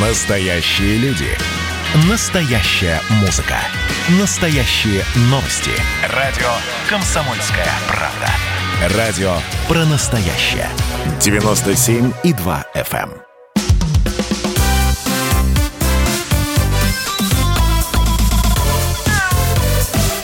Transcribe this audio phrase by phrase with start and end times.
[0.00, 1.26] Настоящие люди.
[2.08, 3.56] Настоящая музыка.
[4.20, 5.72] Настоящие новости.
[6.14, 6.46] Радио
[6.88, 8.96] «Комсомольская правда».
[8.96, 9.34] Радио
[9.66, 10.68] про настоящее.
[11.18, 13.10] 97,2 FM.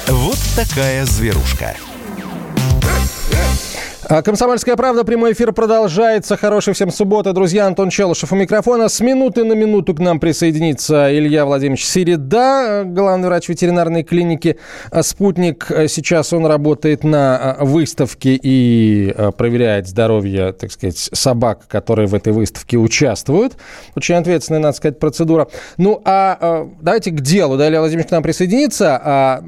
[0.07, 1.75] Вот такая зверушка.
[4.07, 6.37] А, Комсомольская правда, прямой эфир продолжается.
[6.37, 7.67] Хорошей всем субботы, друзья.
[7.67, 8.89] Антон Челышев у микрофона.
[8.89, 14.59] С минуты на минуту к нам присоединится Илья Владимирович Середа, главный врач ветеринарной клиники
[15.01, 15.71] «Спутник».
[15.89, 22.15] Сейчас он работает на а, выставке и а, проверяет здоровье, так сказать, собак, которые в
[22.15, 23.55] этой выставке участвуют.
[23.97, 25.49] Очень ответственная, надо сказать, процедура.
[25.79, 27.57] Ну, а давайте к делу.
[27.57, 29.43] Да, Илья Владимирович к нам присоединится.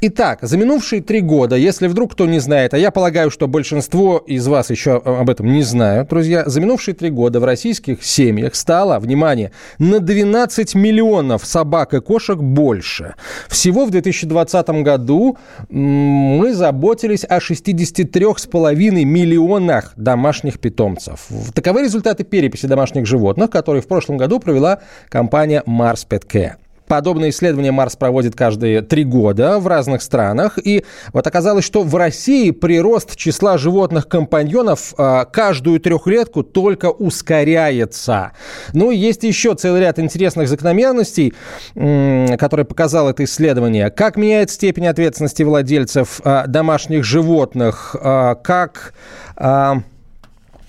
[0.00, 3.99] Итак, за минувшие три года, если вдруг кто не знает, а я полагаю, что большинство
[4.00, 6.44] большинство из вас еще об этом не знают, друзья.
[6.46, 12.38] За минувшие три года в российских семьях стало, внимание, на 12 миллионов собак и кошек
[12.38, 13.14] больше.
[13.48, 15.36] Всего в 2020 году
[15.68, 21.28] мы заботились о 63,5 миллионах домашних питомцев.
[21.54, 26.54] Таковы результаты переписи домашних животных, которые в прошлом году провела компания Mars Pet Care.
[26.90, 30.58] Подобные исследования Марс проводит каждые три года в разных странах.
[30.58, 38.32] И вот оказалось, что в России прирост числа животных-компаньонов а, каждую трехлетку только ускоряется.
[38.72, 41.32] Ну, есть еще целый ряд интересных закономерностей,
[41.74, 43.90] которые показало это исследование.
[43.90, 48.94] Как меняет степень ответственности владельцев а, домашних животных, а, как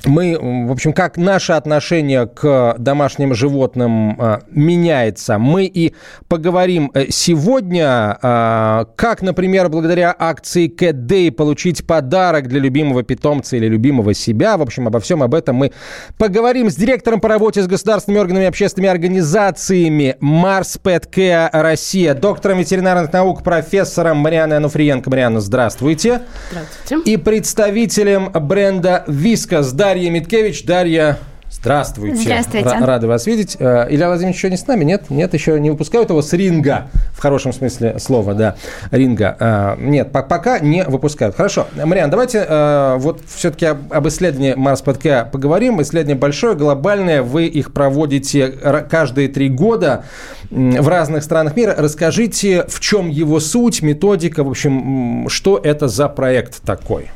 [0.05, 5.37] мы, в общем, как наше отношение к домашним животным а, меняется.
[5.37, 5.93] Мы и
[6.27, 13.57] поговорим э, сегодня, а, как, например, благодаря акции Cat Day получить подарок для любимого питомца
[13.57, 14.57] или любимого себя.
[14.57, 15.71] В общем, обо всем об этом мы
[16.17, 22.59] поговорим с директором по работе с государственными органами и общественными организациями Марс Care Россия, доктором
[22.59, 25.09] ветеринарных наук, профессором Марианой Ануфриенко.
[25.09, 26.21] Марианна, здравствуйте.
[26.49, 27.11] Здравствуйте.
[27.11, 30.63] И представителем бренда Вискас Дарья Миткевич.
[30.63, 31.19] Дарья,
[31.51, 32.15] Здравствуйте.
[32.15, 32.69] Здравствуйте.
[32.69, 33.57] Р- рады вас видеть.
[33.59, 34.85] Э, Илья Владимирович еще не с нами?
[34.85, 35.09] Нет?
[35.09, 36.87] Нет, еще не выпускают его с ринга.
[37.13, 38.55] В хорошем смысле слова, да.
[38.89, 39.35] Ринга.
[39.37, 41.35] Э, нет, пока не выпускают.
[41.35, 41.67] Хорошо.
[41.75, 45.81] Мариан, давайте э, вот все-таки об исследовании Марс ПТК поговорим.
[45.81, 47.21] Исследование большое, глобальное.
[47.21, 48.47] Вы их проводите
[48.89, 50.05] каждые три года
[50.49, 51.75] в разных странах мира.
[51.77, 57.09] Расскажите, в чем его суть, методика, в общем, что это за проект такой?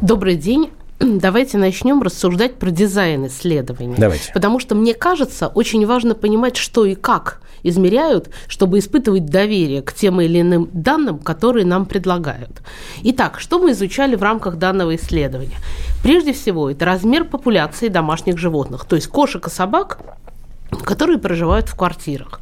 [0.00, 0.70] Добрый день.
[1.00, 3.94] давайте начнем рассуждать про дизайн исследований.
[3.98, 4.32] Давайте.
[4.32, 9.92] Потому что, мне кажется, очень важно понимать, что и как измеряют, чтобы испытывать доверие к
[9.92, 12.62] тем или иным данным, которые нам предлагают.
[13.02, 15.56] Итак, что мы изучали в рамках данного исследования?
[16.02, 19.98] Прежде всего, это размер популяции домашних животных, то есть кошек и собак,
[20.86, 22.40] которые проживают в квартирах.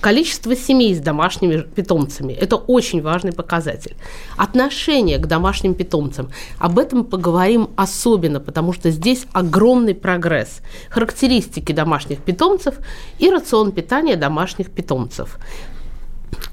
[0.00, 3.96] Количество семей с домашними питомцами– это очень важный показатель.
[4.36, 10.60] Отношение к домашним питомцам– об этом поговорим особенно, потому что здесь огромный прогресс.
[10.90, 12.74] Характеристики домашних питомцев
[13.18, 15.38] и рацион питания домашних питомцев.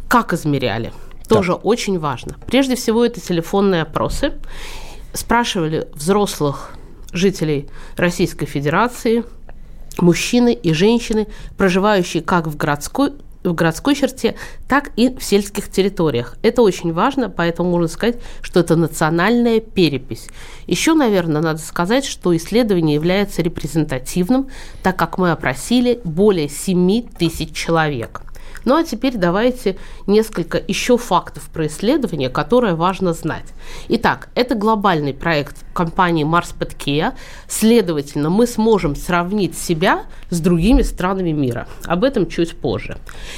[0.07, 0.93] Как измеряли?
[1.27, 1.57] Тоже да.
[1.57, 2.37] очень важно.
[2.47, 4.31] Прежде всего, это телефонные опросы.
[5.13, 6.71] Спрашивали взрослых
[7.11, 7.67] жителей
[7.97, 9.25] Российской Федерации–
[10.01, 11.27] мужчины и женщины,
[11.57, 14.35] проживающие как в городской, в городской черте,
[14.67, 16.37] так и в сельских территориях.
[16.41, 20.29] Это очень важно, поэтому можно сказать, что это национальная перепись.
[20.65, 24.47] Еще, наверное, надо сказать, что исследование является репрезентативным,
[24.81, 28.21] так как мы опросили более 7 тысяч человек.
[28.65, 33.45] Ну а теперь давайте несколько еще фактов про исследование, которое важно знать.
[33.89, 37.13] Итак, это глобальный проект компании Mars Petkia.
[37.47, 41.67] Следовательно, мы сможем сравнить себя с другими странами мира.
[41.85, 42.97] Об этом чуть позже.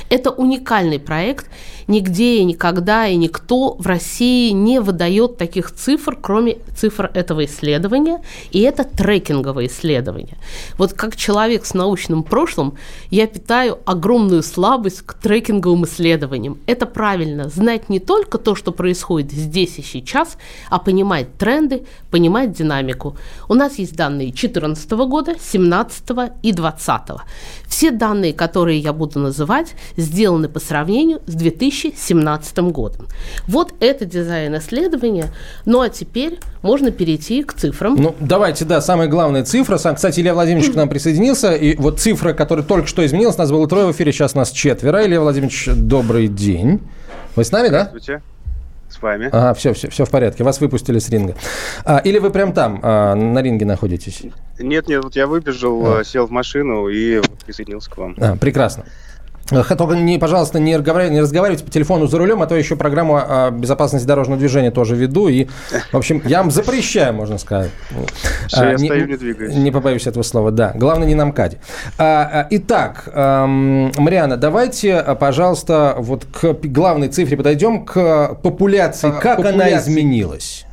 [0.10, 1.50] Это уникальный проект.
[1.88, 8.22] Нигде и никогда и никто в России не выдает таких цифр, кроме цифр этого исследования.
[8.52, 10.38] И это трекинговое исследование.
[10.78, 12.76] Вот как человек с научным прошлым,
[13.12, 16.58] я питаю огромную слабость к трекинговым исследованиям.
[16.66, 20.38] Это правильно, знать не только то, что происходит здесь и сейчас,
[20.70, 23.16] а понимать тренды, понимать динамику.
[23.48, 26.04] У нас есть данные 2014 года, 2017
[26.42, 27.22] и 2020.
[27.68, 31.36] Все данные, которые я буду называть, сделаны по сравнению с
[31.82, 33.08] 2017 годом.
[33.48, 35.28] Вот это дизайн исследования.
[35.66, 37.96] Ну а теперь можно перейти к цифрам.
[37.96, 39.78] Ну, давайте, да, самая главная цифра.
[39.78, 41.54] Сам, кстати, Илья Владимирович к нам присоединился.
[41.54, 45.06] И вот цифра, которая только что изменилась, нас было трое в эфире, сейчас нас четверо.
[45.06, 46.82] Илья Владимирович, добрый день.
[47.36, 47.86] Вы с нами, да?
[47.86, 48.22] Здравствуйте.
[48.90, 49.30] с вами.
[49.32, 50.44] Ага, все, все, все в порядке.
[50.44, 51.36] Вас выпустили с ринга.
[51.84, 54.22] А, или вы прям там, а, на ринге находитесь?
[54.58, 56.04] Нет, нет, вот я выбежал, а.
[56.04, 58.16] сел в машину и присоединился к вам.
[58.18, 58.86] А, прекрасно.
[59.50, 63.18] Только, не, пожалуйста, не разговаривайте, не разговаривайте по телефону за рулем, а то еще программу
[63.18, 65.28] о безопасности дорожного движения тоже веду.
[65.28, 65.48] И,
[65.92, 67.70] в общем, я вам запрещаю, можно сказать.
[68.48, 69.54] Все, а, я не, стою, не двигаюсь.
[69.54, 70.72] Не побоюсь этого слова, да.
[70.76, 71.60] Главное, не на МКАДе.
[71.98, 79.12] А, итак, эм, Мариана, давайте, пожалуйста, вот к главной цифре подойдем, к популяции.
[79.22, 79.56] Как популяции.
[79.56, 80.65] она изменилась?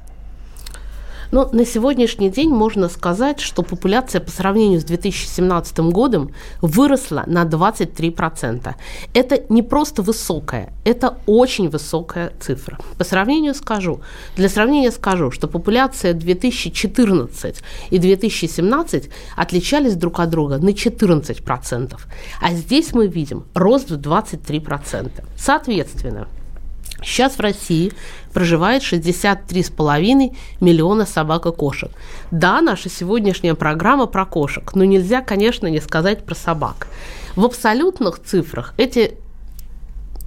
[1.32, 6.30] Но на сегодняшний день можно сказать, что популяция по сравнению с 2017 годом
[6.60, 8.74] выросла на 23%.
[9.14, 12.78] Это не просто высокая, это очень высокая цифра.
[12.98, 14.02] По сравнению скажу,
[14.36, 21.96] для сравнения скажу, что популяция 2014 и 2017 отличались друг от друга на 14%.
[22.42, 25.24] А здесь мы видим рост в 23%.
[25.38, 26.28] Соответственно,
[27.04, 27.92] Сейчас в России
[28.32, 31.90] проживает 63,5 миллиона собак и кошек.
[32.30, 36.88] Да, наша сегодняшняя программа про кошек, но нельзя, конечно, не сказать про собак.
[37.36, 39.16] В абсолютных цифрах эти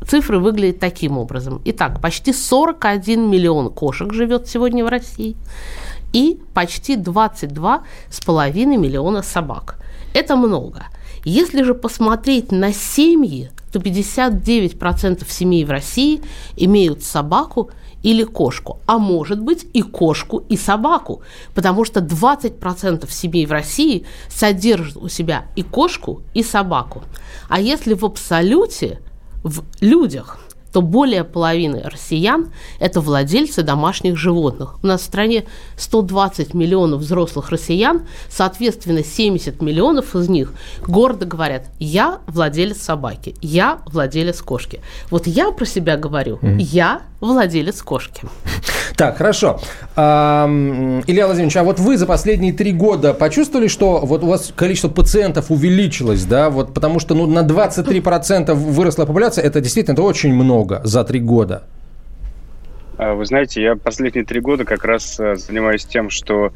[0.08, 1.62] цифры выглядят таким образом.
[1.66, 5.36] Итак, почти 41 миллион кошек живет сегодня в России
[6.14, 9.78] и почти 22,5 миллиона собак.
[10.14, 10.86] Это много.
[11.26, 16.22] Если же посмотреть на семьи, то 59% семей в России
[16.56, 17.72] имеют собаку
[18.04, 21.24] или кошку, а может быть и кошку, и собаку,
[21.54, 27.04] потому что 20% семей в России содержат у себя и кошку, и собаку.
[27.50, 29.02] А если в абсолюте
[29.44, 30.40] в людях
[30.76, 32.52] то более половины россиян–
[32.82, 34.76] это владельцы домашних животных.
[34.84, 35.46] У нас в стране
[35.78, 40.52] 120 миллионов взрослых россиян, соответственно, 70 миллионов из них
[40.86, 44.82] гордо говорят «я владелец собаки», «я владелец кошки».
[45.10, 48.24] Вот я про себя говорю «я владелец кошки».
[48.98, 49.60] Так, хорошо.
[49.96, 54.90] Илья Владимирович, а вот вы за последние три года почувствовали, что вот у вас количество
[54.90, 60.34] пациентов увеличилось, да, вот потому что ну, на 23% выросла популяция, это действительно это очень
[60.34, 61.64] много за три года.
[62.98, 66.54] А, вы знаете, я последние три года как раз э, занимаюсь тем, что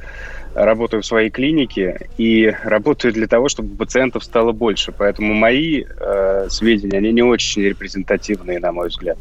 [0.54, 4.92] работаю в своей клинике и работаю для того, чтобы пациентов стало больше.
[4.92, 9.18] Поэтому мои э, сведения, они не очень репрезентативные, на мой взгляд.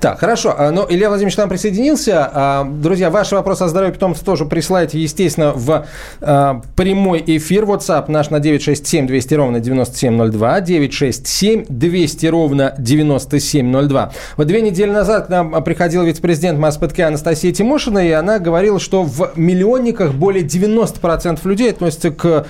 [0.00, 0.54] Так, хорошо.
[0.56, 2.30] А, но Илья Владимирович к нам присоединился.
[2.32, 5.86] А, друзья, ваши вопросы о здоровье питомцев тоже присылайте, естественно, в
[6.20, 7.64] а, прямой эфир.
[7.64, 10.60] WhatsApp наш на 967 200 ровно 9702.
[10.60, 14.12] 967 200 ровно 9702.
[14.36, 19.02] Вот две недели назад к нам приходил вице-президент МАСПТК Анастасия Тимошина, и она говорила, что
[19.02, 22.46] в миллионниках более 90% людей относятся к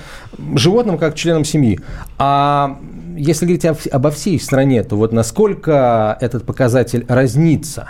[0.55, 1.79] животным как к членам семьи.
[2.17, 2.77] А
[3.15, 7.89] если говорить обо всей стране, то вот насколько этот показатель разнится?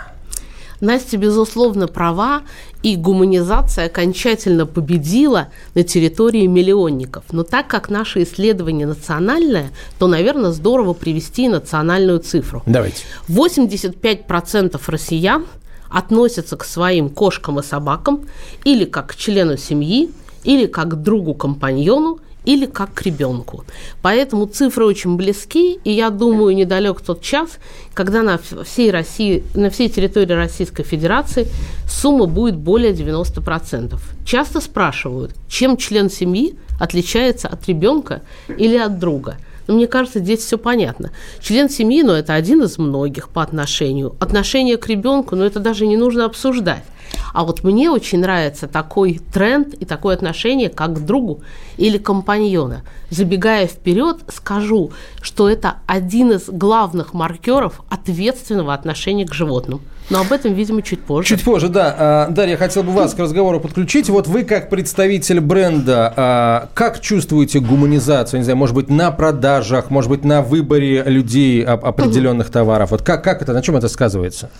[0.80, 2.42] Настя, безусловно, права,
[2.82, 7.24] и гуманизация окончательно победила на территории миллионников.
[7.32, 12.62] Но так как наше исследование национальное, то, наверное, здорово привести национальную цифру.
[12.66, 13.04] Давайте.
[13.28, 15.46] 85% россиян
[15.88, 18.26] относятся к своим кошкам и собакам
[18.64, 20.10] или как к члену семьи,
[20.44, 23.64] или как к другу-компаньону, или как к ребенку.
[24.02, 27.58] Поэтому цифры очень близки, и я думаю, недалек тот час,
[27.92, 31.48] когда на всей России, на всей территории Российской Федерации
[31.88, 33.98] сумма будет более 90%.
[34.24, 39.36] Часто спрашивают, чем член семьи отличается от ребенка или от друга.
[39.66, 41.10] Но мне кажется, здесь все понятно.
[41.40, 44.14] Член семьи, ну, это один из многих по отношению.
[44.20, 46.84] Отношение к ребенку, ну, это даже не нужно обсуждать.
[47.32, 51.42] А вот мне очень нравится такой тренд и такое отношение, как к другу
[51.76, 52.82] или компаньона.
[53.10, 59.80] Забегая вперед, скажу, что это один из главных маркеров ответственного отношения к животным.
[60.08, 61.28] Но об этом, видимо, чуть позже.
[61.28, 61.94] Чуть позже, да.
[61.98, 64.08] А, Дарья, я хотел бы вас к разговору подключить.
[64.08, 69.90] Вот вы, как представитель бренда, а, как чувствуете гуманизацию, не знаю, может быть, на продажах,
[69.90, 72.92] может быть, на выборе людей определенных товаров?
[72.92, 74.50] Вот как, как это, на чем это сказывается?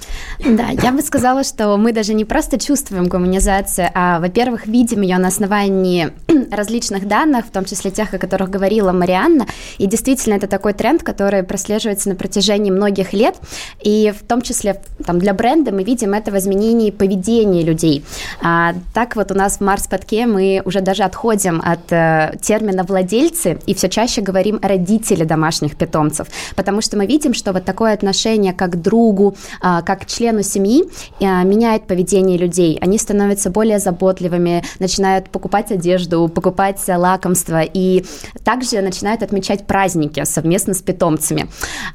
[0.44, 5.18] Да, я бы сказала, что мы даже не просто чувствуем гуманизацию, а, во-первых, видим ее
[5.18, 6.10] на основании
[6.50, 9.46] различных данных, в том числе тех, о которых говорила Марианна.
[9.78, 13.36] И действительно, это такой тренд, который прослеживается на протяжении многих лет.
[13.80, 18.04] И в том числе там, для бренда мы видим это в изменении поведения людей.
[18.42, 22.84] А, так вот у нас в Марс Подке мы уже даже отходим от э, термина
[22.84, 27.92] владельцы и все чаще говорим родители домашних питомцев, потому что мы видим, что вот такое
[27.92, 30.84] отношение как другу, э, как члену семьи
[31.20, 32.78] э, меняет поведение людей.
[32.80, 38.04] Они становятся более заботливыми, начинают покупать одежду, покупать лакомства и
[38.44, 41.48] также начинают отмечать праздники совместно с питомцами.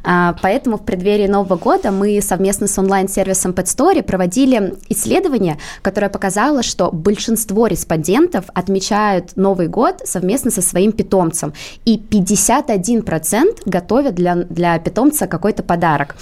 [0.03, 6.09] А, поэтому в преддверии Нового года мы совместно с онлайн-сервисом Pet Story проводили исследование, которое
[6.09, 11.53] показало, что большинство респондентов отмечают Новый год совместно со своим питомцем,
[11.85, 16.15] и 51% готовят для, для питомца какой-то подарок.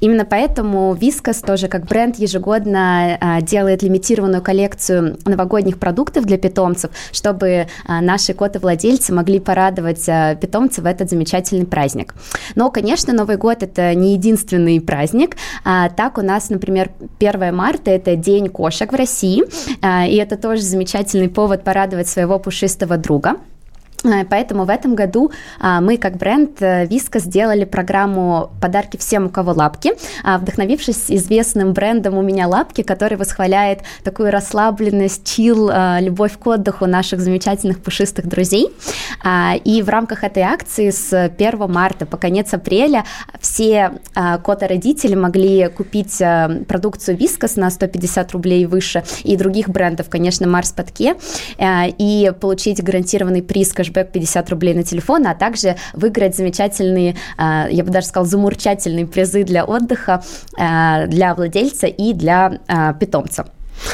[0.00, 6.90] Именно поэтому Вискас тоже как бренд ежегодно а, делает лимитированную коллекцию новогодних продуктов для питомцев,
[7.12, 12.14] чтобы а, наши коты-владельцы могли порадовать а, питомцев в этот замечательный праздник.
[12.54, 15.36] Но, конечно, Новый год это не единственный праздник.
[15.62, 19.44] Так у нас, например, 1 марта это День кошек в России,
[19.82, 23.36] а, и это тоже замечательный повод порадовать своего пушистого друга.
[24.04, 29.26] Э, поэтому в этом году а, мы как бренд э, Виска сделали программу «Подарки всем,
[29.26, 29.92] у кого лапки»,
[30.22, 36.46] а, вдохновившись известным брендом «У меня лапки», который восхваляет такую расслабленность, чил, а, любовь к
[36.46, 38.68] отдыху наших замечательных пушистых друзей.
[39.64, 43.04] И в рамках этой акции с 1 марта по конец апреля
[43.40, 46.18] все кота-родители могли купить
[46.68, 51.14] продукцию Вискас на 150 рублей выше и других брендов, конечно, Марс Патке,
[51.58, 57.68] и получить гарантированный приз кэшбэк кэшбэк 50 рублей на телефон, а также выиграть замечательные, а,
[57.70, 60.22] я бы даже сказала, замурчательные призы для отдыха
[60.58, 63.46] а, для владельца и для а, питомца.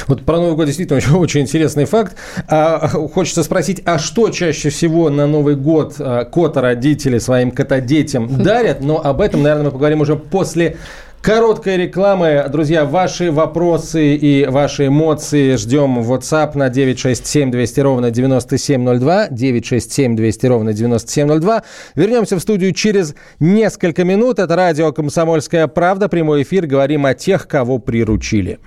[0.06, 2.16] Вот про Новый год действительно очень, очень интересный факт.
[2.48, 8.80] А, хочется спросить, а что чаще всего на Новый год а, кота-родители своим котодетям дарят?
[8.82, 10.76] Но об этом, наверное, мы поговорим уже после
[11.22, 12.48] Короткая реклама.
[12.48, 19.28] Друзья, ваши вопросы и ваши эмоции ждем в WhatsApp на 967 200 ровно 9702.
[19.28, 21.62] 967 200 ровно 9702.
[21.94, 24.38] Вернемся в студию через несколько минут.
[24.38, 26.08] Это радио «Комсомольская правда».
[26.08, 26.66] Прямой эфир.
[26.66, 28.58] Говорим о тех, кого приручили.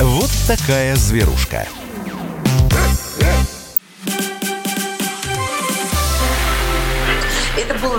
[0.00, 1.68] Вот такая зверушка.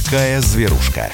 [0.00, 1.08] Такая зверушка.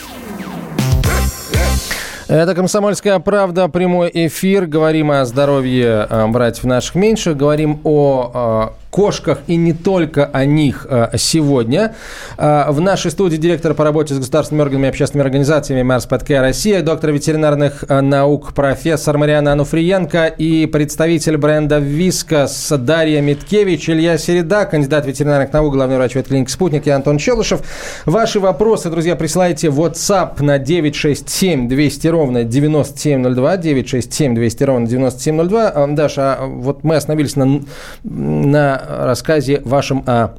[2.29, 4.65] Это «Комсомольская правда», прямой эфир.
[4.65, 10.45] Говорим о здоровье э, братьев наших меньших, говорим о э, кошках и не только о
[10.45, 11.95] них э, сегодня.
[12.37, 16.41] Э, в нашей студии директор по работе с государственными органами и общественными организациями Марс ПТК
[16.41, 24.19] Россия, доктор ветеринарных э, наук профессор Мариана Ануфриенко и представитель бренда Вискас Дарья Миткевич, Илья
[24.19, 27.63] Середа, кандидат ветеринарных наук, главный врач ветклиники «Спутник» и Антон Челышев.
[28.07, 35.87] Ваши вопросы, друзья, присылайте в WhatsApp на 967 200 ровно 9702, 967 200 ровно 9702.
[35.89, 37.63] Даша, а вот мы остановились на,
[38.03, 40.37] на рассказе вашем о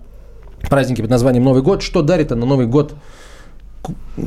[0.69, 1.81] празднике под названием Новый год.
[1.81, 2.93] Что дарит на Новый год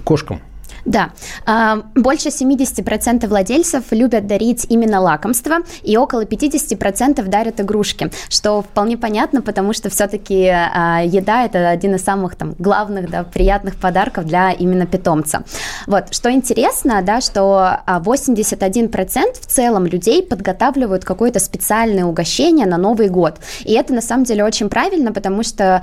[0.04, 0.40] кошкам?
[0.84, 1.10] Да,
[1.46, 8.98] а, больше 70% владельцев любят дарить именно лакомства, и около 50% дарят игрушки, что вполне
[8.98, 14.26] понятно, потому что все-таки а, еда– это один из самых там, главных, да, приятных подарков
[14.26, 15.44] для именно питомца.
[15.86, 22.76] Вот, что интересно, да, что 81% а, в целом людей подготавливают какое-то специальное угощение на
[22.76, 25.82] Новый год, и это на самом деле очень правильно, потому что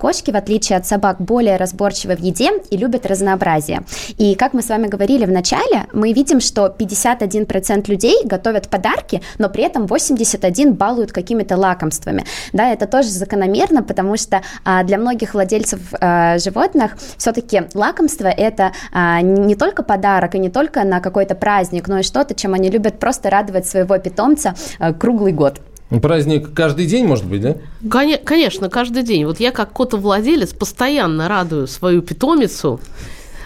[0.00, 3.84] кошки, в отличие от собак, более разборчивы в еде и любят разнообразие.
[4.18, 8.68] И и как мы с вами говорили в начале, мы видим, что 51% людей готовят
[8.68, 12.24] подарки, но при этом 81 балуют какими-то лакомствами.
[12.52, 18.72] Да, это тоже закономерно, потому что а, для многих владельцев а, животных все-таки лакомство это
[18.92, 22.70] а, не только подарок и не только на какой-то праздник, но и что-то, чем они
[22.70, 25.60] любят просто радовать своего питомца а, круглый год.
[26.02, 27.54] Праздник каждый день, может быть, да?
[27.88, 29.26] Конечно, каждый день.
[29.26, 32.80] Вот я как котовладелец постоянно радую свою питомицу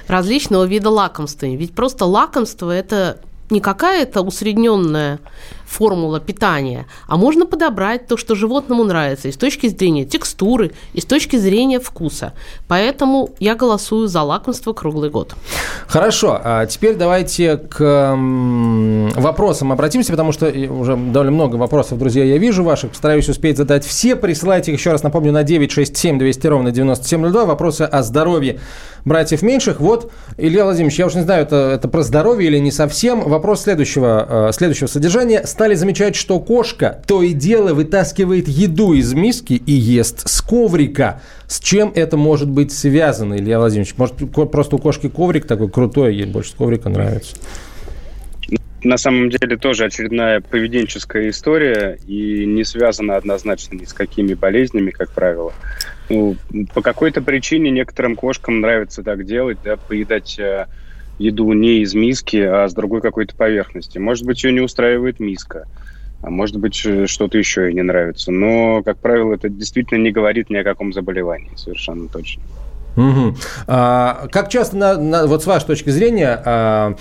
[0.09, 1.57] различного вида лакомствами.
[1.57, 5.21] Ведь просто лакомство– это не какая-то усредненная
[5.69, 11.01] формула питания, а можно подобрать то, что животному нравится и с точки зрения текстуры, и
[11.01, 12.33] с точки зрения вкуса.
[12.69, 15.35] Поэтому я голосую за лакомство круглый год.
[15.87, 18.17] Хорошо, а теперь давайте к
[19.17, 22.91] вопросам обратимся, потому что уже довольно много вопросов, друзья, я вижу ваших.
[22.91, 24.17] Постараюсь успеть задать все.
[24.17, 27.45] Присылайте их еще раз, напомню, на 967 200 ровно 9702.
[27.45, 28.61] Вопросы о здоровье
[29.05, 29.81] братьев меньших.
[29.81, 33.21] Вот, Илья Владимирович, я уж не знаю, это, это про здоровье или не совсем.
[33.21, 35.45] Вопрос следующего, э, следующего содержания.
[35.59, 41.21] Стали замечать, что кошка то и дело вытаскивает еду из миски и ест с коврика.
[41.49, 43.97] С чем это может быть связано, Илья Владимирович?
[43.97, 47.35] Может, просто у кошки коврик такой крутой, ей больше с коврика нравится?
[48.85, 54.93] На самом деле тоже очередная поведенческая история и не связана однозначно ни с какими болезнями,
[54.93, 55.53] как правило.
[56.09, 56.37] Ну,
[56.73, 60.67] по какой-то причине некоторым кошкам нравится так делать, да, поедать э,
[61.19, 63.99] еду не из миски, а с другой какой-то поверхности.
[63.99, 65.67] Может быть, ее не устраивает миска,
[66.23, 68.31] а может быть, э, что-то еще ей не нравится.
[68.31, 72.43] Но, как правило, это действительно не говорит ни о каком заболевании, совершенно точно.
[72.97, 73.37] Угу.
[73.69, 76.97] А, как часто, на, на, вот с вашей точки зрения, а,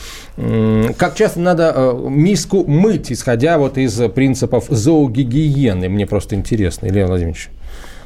[0.97, 5.89] как часто надо а, миску мыть, исходя вот из принципов зоогигиены?
[5.89, 7.49] Мне просто интересно, Илья Владимирович.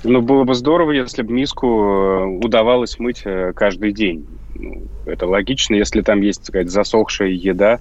[0.03, 4.25] Ну, было бы здорово, если бы миску э, удавалось мыть э, каждый день.
[4.55, 7.79] Ну, это логично, если там есть, так сказать, засохшая еда,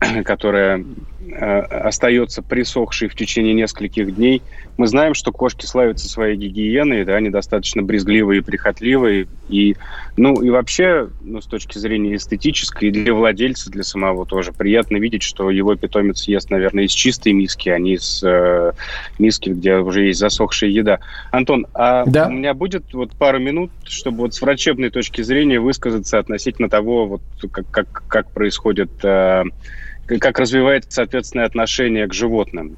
[0.24, 0.84] которая
[1.30, 4.42] остается присохшей в течение нескольких дней.
[4.76, 9.28] Мы знаем, что кошки славятся своей гигиеной, да, они достаточно брезгливые и прихотливые.
[9.48, 9.76] И,
[10.16, 14.96] ну, и вообще, ну, с точки зрения эстетической, и для владельца, для самого тоже, приятно
[14.96, 18.72] видеть, что его питомец ест, наверное, из чистой миски, а не из э,
[19.18, 21.00] миски, где уже есть засохшая еда.
[21.30, 22.28] Антон, а да.
[22.28, 27.06] у меня будет вот пару минут, чтобы вот с врачебной точки зрения высказаться относительно того,
[27.06, 28.90] вот как, как, как происходит...
[29.04, 29.44] Э,
[30.18, 32.76] как развивается, соответственно, отношение к животным.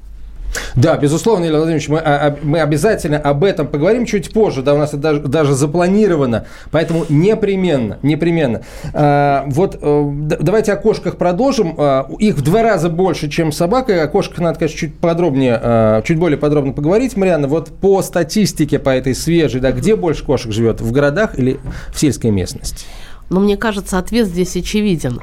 [0.75, 4.73] Да, безусловно, Илья Владимирович, мы, а, а, мы обязательно об этом поговорим чуть позже, да,
[4.73, 8.61] у нас это даже, даже запланировано, поэтому непременно, непременно.
[8.93, 11.75] А, вот э, давайте о кошках продолжим.
[11.77, 15.59] А, их в два раза больше, чем собак, и о кошках надо, конечно, чуть подробнее,
[15.61, 17.47] а, чуть более подробно поговорить, Марианна.
[17.47, 21.59] Вот по статистике, по этой свежей, да, где больше кошек живет, в городах или
[21.93, 22.85] в сельской местности?
[23.29, 25.21] Но мне кажется, ответ здесь очевиден.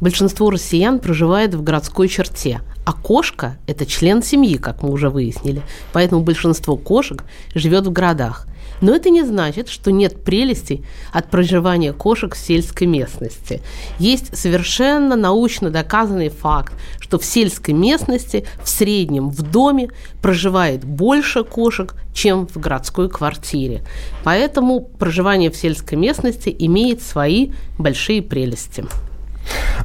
[0.00, 5.62] Большинство россиян проживает в городской черте, а кошка– это член семьи, как мы уже выяснили.
[5.92, 7.24] Поэтому большинство кошек
[7.54, 8.46] живет в городах.
[8.80, 13.62] Но это не значит, что нет прелестей от проживания кошек в сельской местности.
[13.98, 19.90] Есть совершенно научно доказанный факт, что в сельской местности в среднем в доме
[20.22, 23.82] проживает больше кошек, чем в городской квартире.
[24.24, 28.84] Поэтому проживание в сельской местности имеет свои большие прелести.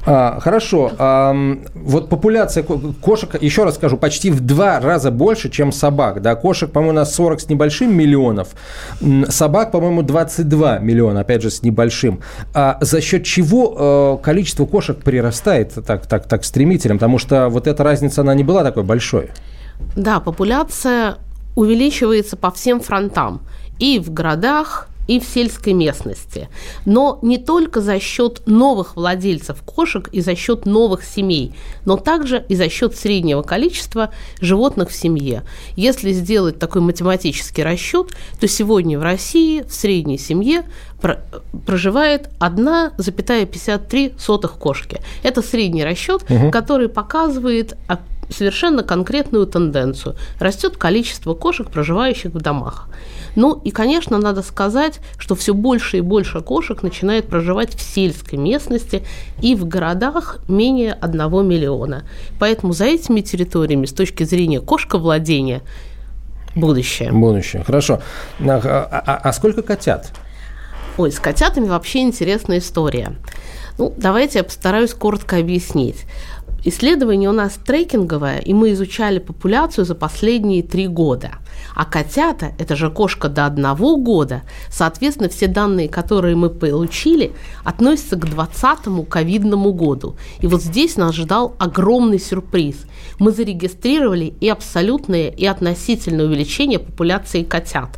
[0.06, 0.92] А, хорошо.
[0.98, 1.36] А,
[1.76, 6.22] вот популяция кошек, еще раз скажу, почти в два раза больше, чем собак.
[6.22, 6.36] Да?
[6.36, 8.50] Кошек, по-моему, у нас 40 с небольшим миллионов.
[9.30, 12.22] Собак, по-моему, 22 миллиона, опять же, с небольшим.
[12.54, 16.96] А за счет чего э, количество кошек прирастает так, так, так стремительно?
[16.96, 19.30] Потому что вот эта разница, она не была такой большой.
[19.96, 21.18] Да, популяция
[21.56, 23.42] увеличивается по всем фронтам.
[23.80, 26.50] И в городах, и в сельской местности.
[26.86, 31.54] Но не только за счет новых владельцев кошек и за счет новых семей,
[31.86, 35.44] но также и за счет среднего количества животных в семье.
[35.76, 40.64] Если сделать такой математический расчет, то сегодня в России в средней семье
[41.66, 45.02] проживает 1,53 кошки.
[45.24, 46.52] Это средний расчет, угу.
[46.52, 47.76] который показывает
[48.32, 50.16] совершенно конкретную тенденцию.
[50.40, 52.90] Растет количество кошек, проживающих в домах.
[53.36, 58.38] Ну и, конечно, надо сказать, что все больше и больше кошек начинает проживать в сельской
[58.38, 59.06] местности
[59.42, 62.04] и в городах менее 1 миллиона.
[62.40, 65.62] Поэтому за этими территориями с точки зрения кошковладения
[66.56, 67.12] будущее.
[67.12, 68.02] Будущее, хорошо.
[68.40, 70.12] А, а, а сколько котят?
[70.98, 73.16] Ой, с котятами вообще интересная история.
[73.78, 76.06] Ну, давайте я постараюсь коротко объяснить.
[76.64, 81.32] Исследование у нас трекинговое, и мы изучали популяцию за последние три года.
[81.74, 87.32] А котята, это же кошка до одного года, соответственно, все данные, которые мы получили,
[87.64, 90.18] относятся к 2020 ковидному году.
[90.40, 92.86] И вот здесь нас ждал огромный сюрприз.
[93.18, 97.98] Мы зарегистрировали и абсолютное, и относительное увеличение популяции котят.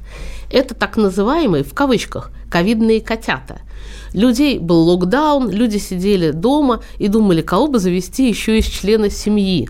[0.49, 3.59] Это так называемые, в кавычках, ковидные котята–
[4.13, 9.69] людей был локдаун, люди сидели дома и думали, кого бы завести еще из члена семьи.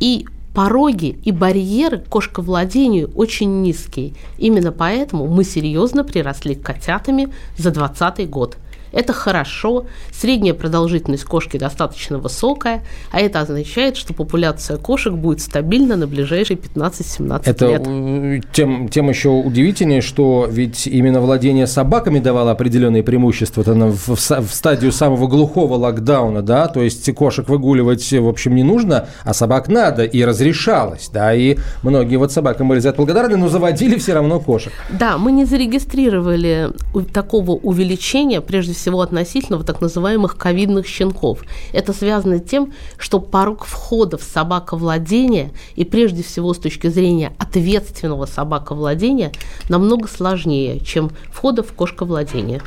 [0.00, 4.14] И пороги и барьеры к кошковладению очень низкие.
[4.38, 8.56] Именно поэтому мы серьезно приросли к котятами за 2020 год.
[8.94, 15.96] Это хорошо, средняя продолжительность кошки достаточно высокая, а это означает, что популяция кошек будет стабильна
[15.96, 18.44] на ближайшие 15-17 это лет.
[18.52, 24.54] Тем, тем еще удивительнее, что ведь именно владение собаками давало определенные преимущества в, в, в
[24.54, 29.66] стадию самого глухого локдауна, да, то есть кошек выгуливать, в общем, не нужно, а собак
[29.68, 34.14] надо, и разрешалось, да, и многие вот собакам были за это благодарны, но заводили все
[34.14, 34.72] равно кошек.
[34.90, 36.70] Да, мы не зарегистрировали
[37.12, 41.42] такого увеличения, прежде всего относительно так называемых ковидных щенков.
[41.72, 47.32] Это связано с тем, что порог входа в собаковладение, и прежде всего с точки зрения
[47.38, 49.32] ответственного собаковладения,
[49.68, 52.60] намного сложнее, чем входа в кошковладение.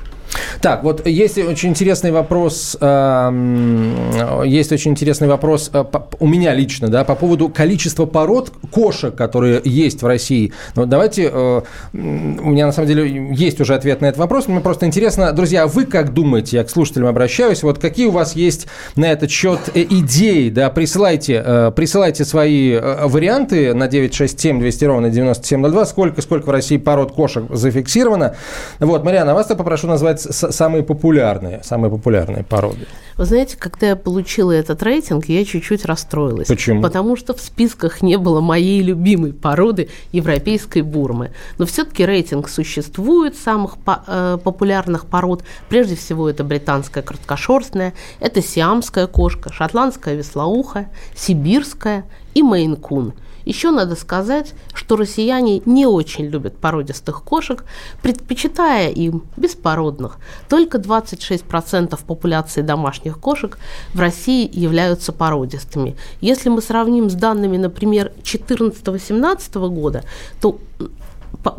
[0.62, 5.84] Так, вот есть очень интересный вопрос, э, есть очень интересный вопрос э,
[6.20, 10.54] у меня лично, да, по поводу количества пород кошек, которые есть в России.
[10.76, 11.62] Ну, давайте, э,
[11.94, 15.68] у меня на самом деле есть уже ответ на этот вопрос, мне просто интересно, друзья,
[15.68, 19.60] вы как думаете, я к слушателям обращаюсь, вот какие у вас есть на этот счет
[19.74, 26.78] идеи, да, присылайте, присылайте свои варианты на 967 200 ровно 9702, сколько, сколько в России
[26.78, 28.36] пород кошек зафиксировано.
[28.80, 32.88] Вот, Мариана, вас я попрошу назвать самые популярные, самые популярные породы?
[33.18, 36.48] Вы знаете, когда я получила этот рейтинг, я чуть-чуть расстроилась.
[36.48, 36.82] Почему?
[36.82, 41.32] Потому что в списках не было моей любимой породы европейской бурмы.
[41.58, 45.44] Но все-таки рейтинг существует самых по э, популярных пород.
[45.68, 53.14] Прежде всего, это британская краткошерстная, это сиамская кошка, шотландская веслоухая, сибирская и мейн-кун–
[53.48, 57.64] еще надо сказать, что россияне не очень любят породистых кошек,
[58.02, 60.18] предпочитая им беспородных.
[60.50, 63.58] Только 26% популяции домашних кошек
[63.94, 65.96] в России являются породистыми.
[66.22, 70.04] Если мы сравним с данными, например, 2014-2018 года,
[70.42, 70.60] то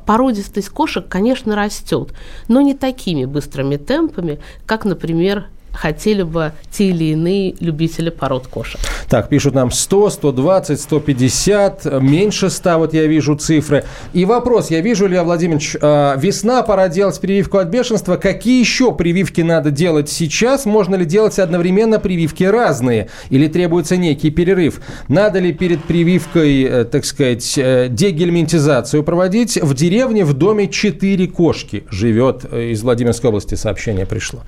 [0.07, 2.12] породистость кошек, конечно, растет,
[2.48, 5.46] но не такими быстрыми темпами, как, например,
[5.78, 8.80] хотели бы те или иные любители пород кошек.
[9.08, 13.84] Так, пишут нам 100, 120, 150, меньше 100, вот я вижу цифры.
[14.12, 18.16] И вопрос, я вижу, Илья Владимирович, а, весна, пора делать прививку от бешенства.
[18.16, 20.66] Какие еще прививки надо делать сейчас?
[20.66, 23.08] Можно ли делать одновременно прививки разные?
[23.30, 24.80] Или требуется некий перерыв?
[25.06, 29.56] Надо ли перед прививкой, э, так сказать, э, дегельминтизацию проводить?
[29.62, 32.44] В деревне в доме 4 кошки живет.
[32.52, 34.40] Из Владимирской области сообщение пришло.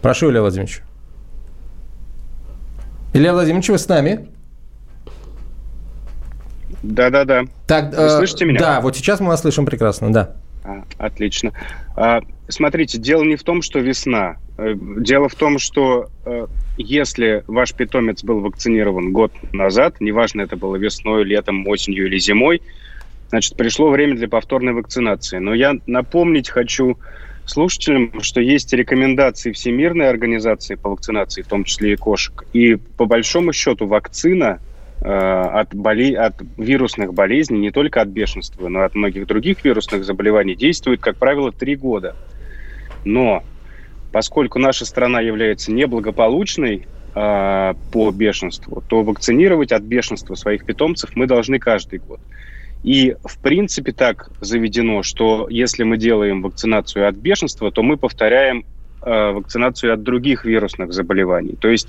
[0.00, 0.77] Прошу, Илья Владимирович.
[3.12, 4.28] Илья Владимирович, вы с нами?
[6.82, 7.44] Да-да-да.
[7.66, 8.60] Так, вы э, слышите меня?
[8.60, 10.36] Да, вот сейчас мы вас слышим прекрасно, да.
[10.64, 11.52] А, отлично.
[11.96, 14.36] А, смотрите, дело не в том, что весна.
[14.58, 20.56] Э, дело в том, что э, если ваш питомец был вакцинирован год назад, неважно, это
[20.56, 22.62] было весной, летом, осенью или зимой,
[23.30, 25.38] значит, пришло время для повторной вакцинации.
[25.38, 26.98] Но я напомнить хочу
[27.50, 32.44] слушателям, что есть рекомендации Всемирной организации по вакцинации, в том числе и кошек.
[32.52, 34.60] И по большому счету вакцина
[35.00, 36.18] э, от, боле...
[36.18, 41.00] от вирусных болезней, не только от бешенства, но и от многих других вирусных заболеваний, действует,
[41.00, 42.16] как правило, три года.
[43.04, 43.42] Но
[44.12, 51.26] поскольку наша страна является неблагополучной э, по бешенству, то вакцинировать от бешенства своих питомцев мы
[51.26, 52.20] должны каждый год.
[52.82, 58.64] И, в принципе, так заведено, что если мы делаем вакцинацию от бешенства, то мы повторяем
[59.02, 61.56] э, вакцинацию от других вирусных заболеваний.
[61.58, 61.88] То есть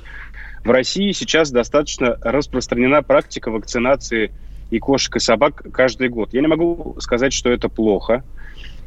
[0.64, 4.32] в России сейчас достаточно распространена практика вакцинации
[4.72, 6.34] и кошек, и собак каждый год.
[6.34, 8.24] Я не могу сказать, что это плохо.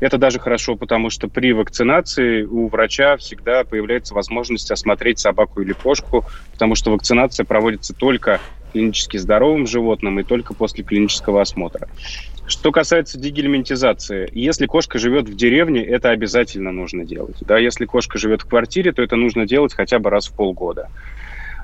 [0.01, 5.73] Это даже хорошо, потому что при вакцинации у врача всегда появляется возможность осмотреть собаку или
[5.73, 8.41] кошку, потому что вакцинация проводится только
[8.73, 11.89] клинически здоровым животным и только после клинического осмотра.
[12.47, 17.37] Что касается дегельминтизации, если кошка живет в деревне, это обязательно нужно делать.
[17.41, 20.89] Да, если кошка живет в квартире, то это нужно делать хотя бы раз в полгода.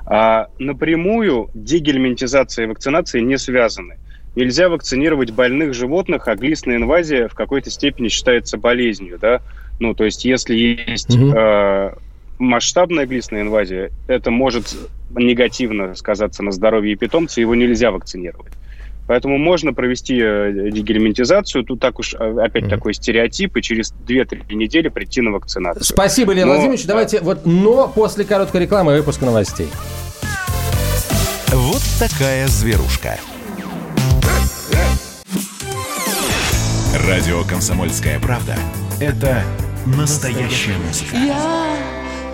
[0.05, 3.97] А напрямую дегельминтизация и вакцинация не связаны.
[4.35, 9.19] Нельзя вакцинировать больных животных, а глистная инвазия в какой-то степени считается болезнью.
[9.19, 9.41] Да?
[9.79, 11.33] Ну, то есть, если есть угу.
[11.35, 11.91] э,
[12.39, 14.75] масштабная глистная инвазия, это может
[15.11, 18.53] негативно сказаться на здоровье питомца, его нельзя вакцинировать.
[19.07, 21.63] Поэтому можно провести э, дегельминтизацию.
[21.63, 22.69] Тут так уж э, опять mm.
[22.69, 25.83] такой стереотип, и через 2-3 недели прийти на вакцинацию.
[25.83, 26.83] Спасибо, Илья но, Владимирович.
[26.83, 26.89] Да.
[26.89, 29.67] Давайте вот, но после короткой рекламы и выпуска новостей.
[31.47, 33.17] Вот такая зверушка.
[37.07, 38.55] Радио «Комсомольская правда»—
[38.99, 39.41] это
[39.87, 41.15] настоящая музыка.
[41.15, 41.98] Я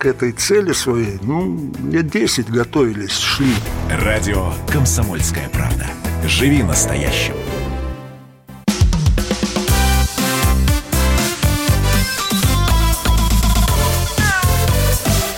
[0.00, 3.52] к этой цели своей, ну, лет 10 готовились, шли.
[3.90, 5.86] Радио «Комсомольская правда».
[6.26, 7.34] Живи настоящим.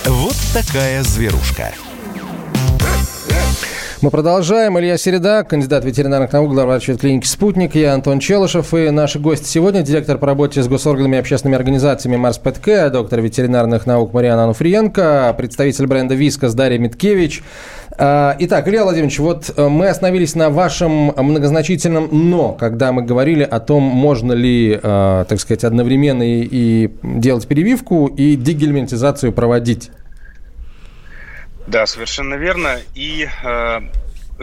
[0.06, 1.72] Вот такая зверушка.
[4.02, 4.76] Мы продолжаем.
[4.80, 7.76] Илья Середа, кандидат ветеринарных наук, глава клиники «Спутник».
[7.76, 8.74] Я Антон Челышев.
[8.74, 13.20] И наши гости сегодня директор по работе с госорганами и общественными организациями Марс ПТК, доктор
[13.20, 17.44] ветеринарных наук Мариана Ануфриенко, представитель бренда «Вискас» Дарья Миткевич.
[17.96, 23.44] А, итак, Илья Владимирович, вот э, мы остановились на вашем многозначительном «но», когда мы говорили
[23.44, 29.92] о том, можно ли, э, так сказать, одновременно и, делать прививку, и дегельминтизацию проводить.
[31.66, 32.78] Да, совершенно верно.
[32.94, 33.80] И, э,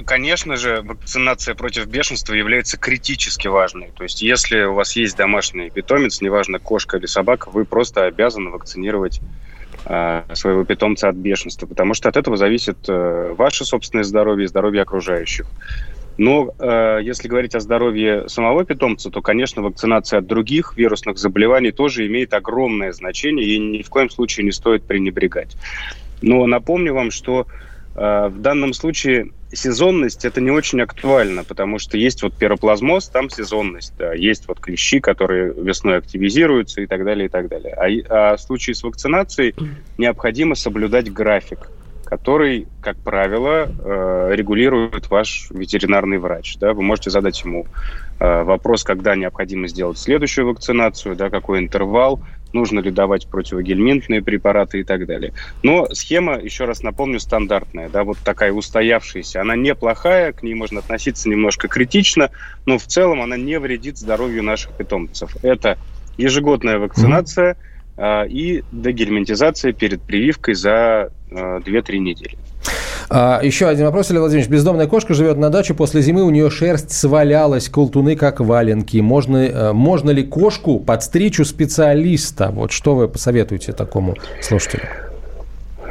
[0.06, 3.92] конечно же, вакцинация против бешенства является критически важной.
[3.96, 8.50] То есть, если у вас есть домашний питомец, неважно, кошка или собака, вы просто обязаны
[8.50, 9.20] вакцинировать
[9.86, 14.48] э, своего питомца от бешенства, потому что от этого зависит э, ваше собственное здоровье и
[14.48, 15.46] здоровье окружающих.
[16.18, 21.72] Но э, если говорить о здоровье самого питомца, то, конечно, вакцинация от других вирусных заболеваний
[21.72, 25.56] тоже имеет огромное значение и ни в коем случае не стоит пренебрегать.
[26.22, 27.48] Но напомню вам, что
[27.96, 33.30] э, в данном случае сезонность это не очень актуально, потому что есть вот пироплазмоз, там
[33.30, 37.74] сезонность, да, есть вот клещи, которые весной активизируются и так далее, и так далее.
[37.74, 39.56] А, а в случае с вакцинацией
[39.98, 41.70] необходимо соблюдать график
[42.10, 46.58] который, как правило, э, регулирует ваш ветеринарный врач.
[46.58, 46.74] Да?
[46.74, 47.68] Вы можете задать ему
[48.20, 52.20] э, вопрос, когда необходимо сделать следующую вакцинацию, да, какой интервал,
[52.54, 55.34] нужно ли давать противогельминтные препараты и так далее.
[55.64, 59.42] Но схема, еще раз напомню, стандартная, да, вот такая устоявшаяся.
[59.42, 62.32] Она неплохая, к ней можно относиться немножко критично,
[62.66, 65.36] но в целом она не вредит здоровью наших питомцев.
[65.44, 65.78] Это
[66.18, 67.58] ежегодная вакцинация–
[68.02, 72.38] а, и дегельминтизация перед прививкой за 2-3 недели.
[73.10, 74.50] А, еще один вопрос, Илья Владимирович.
[74.50, 78.98] Бездомная кошка живет на даче, после зимы у нее шерсть свалялась, колтуны как валенки.
[78.98, 82.52] Можно, э, можно ли кошку подстричь у специалиста?
[82.52, 85.09] Вот что вы посоветуете такому слушателю?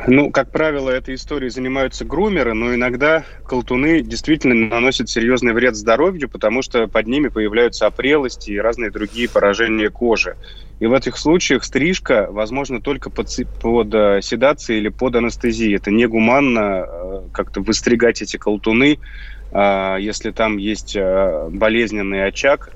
[0.06, 6.28] Ну, как правило, этой историей занимаются грумеры, но иногда колтуны действительно наносят серьезный вред здоровью,
[6.28, 10.36] потому что под ними появляются опрелости и разные другие поражения кожи.
[10.80, 13.28] И в этих случаях стрижка возможно только под,
[13.60, 15.76] под э, седацией или под анестезией.
[15.76, 19.00] Это негуманно э, как-то выстригать эти колтуны,
[19.50, 22.70] э, если там есть болезненный очаг.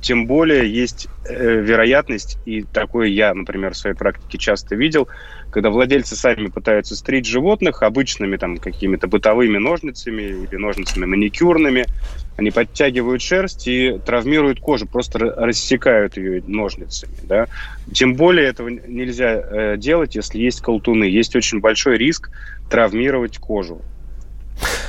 [0.00, 5.08] Тем более есть вероятность, и такое я, например, в своей практике часто видел,
[5.52, 11.86] когда владельцы сами пытаются стричь животных обычными там какими-то бытовыми ножницами или ножницами маникюрными,
[12.38, 17.12] они подтягивают шерсть и травмируют кожу, просто рассекают ее ножницами.
[17.24, 17.46] Да?
[17.92, 21.04] Тем более этого нельзя э, делать, если есть колтуны.
[21.04, 22.30] Есть очень большой риск
[22.70, 23.82] травмировать кожу.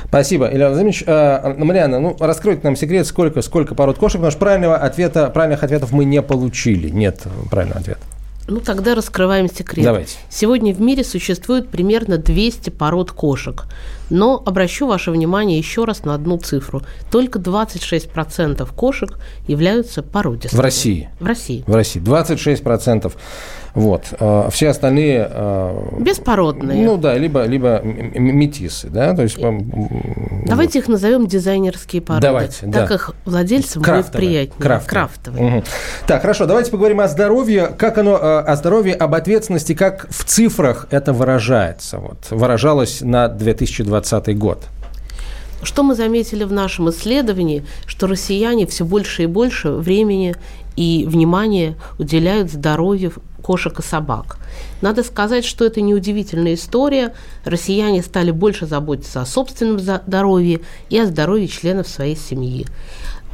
[0.06, 1.04] Спасибо, Илья Владимирович.
[1.06, 5.62] Э, Мариана, ну, раскройте нам секрет, сколько, сколько пород кошек, потому что правильного ответа, правильных
[5.62, 6.88] ответов мы не получили.
[6.88, 8.00] Нет правильного ответа.
[8.46, 9.84] Ну, тогда раскрываем секрет.
[9.84, 10.18] Давайте.
[10.28, 13.64] Сегодня в мире существует примерно 200 пород кошек.
[14.10, 16.82] Но обращу ваше внимание еще раз на одну цифру.
[17.10, 20.58] Только 26% кошек являются породистыми.
[20.58, 21.08] В России?
[21.20, 21.64] В России.
[21.66, 22.02] В России.
[22.02, 23.12] 26%.
[23.74, 24.14] Вот.
[24.20, 25.26] А все остальные...
[25.28, 26.84] А, Беспородные.
[26.84, 29.36] Ну да, либо, либо метисы, да, то есть...
[29.38, 30.84] Давайте вот.
[30.84, 32.26] их назовем дизайнерские породы.
[32.26, 32.94] Давайте, Так да.
[32.94, 34.62] их владельцам крафтовые, будет приятнее.
[34.62, 34.90] Крафтовые.
[34.90, 35.56] крафтовые.
[35.58, 35.64] Угу.
[36.06, 37.74] Так, хорошо, давайте поговорим о здоровье.
[37.76, 41.98] Как оно, а, о здоровье, об ответственности, как в цифрах это выражается.
[41.98, 44.62] Вот, выражалось на 2020 год.
[45.64, 50.36] Что мы заметили в нашем исследовании, что россияне все больше и больше времени
[50.76, 54.38] и внимания уделяют здоровью кошек и собак.
[54.80, 57.14] Надо сказать, что это неудивительная история.
[57.44, 62.66] Россияне стали больше заботиться о собственном здоровье и о здоровье членов своей семьи.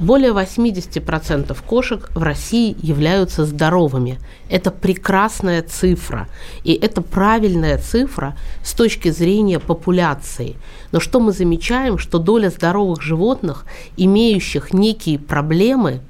[0.00, 4.18] Более 80% кошек в России являются здоровыми.
[4.48, 6.26] Это прекрасная цифра.
[6.64, 10.56] И это правильная цифра с точки зрения популяции.
[10.90, 13.66] Но что мы замечаем, что доля здоровых животных,
[13.98, 16.00] имеющих некие проблемы,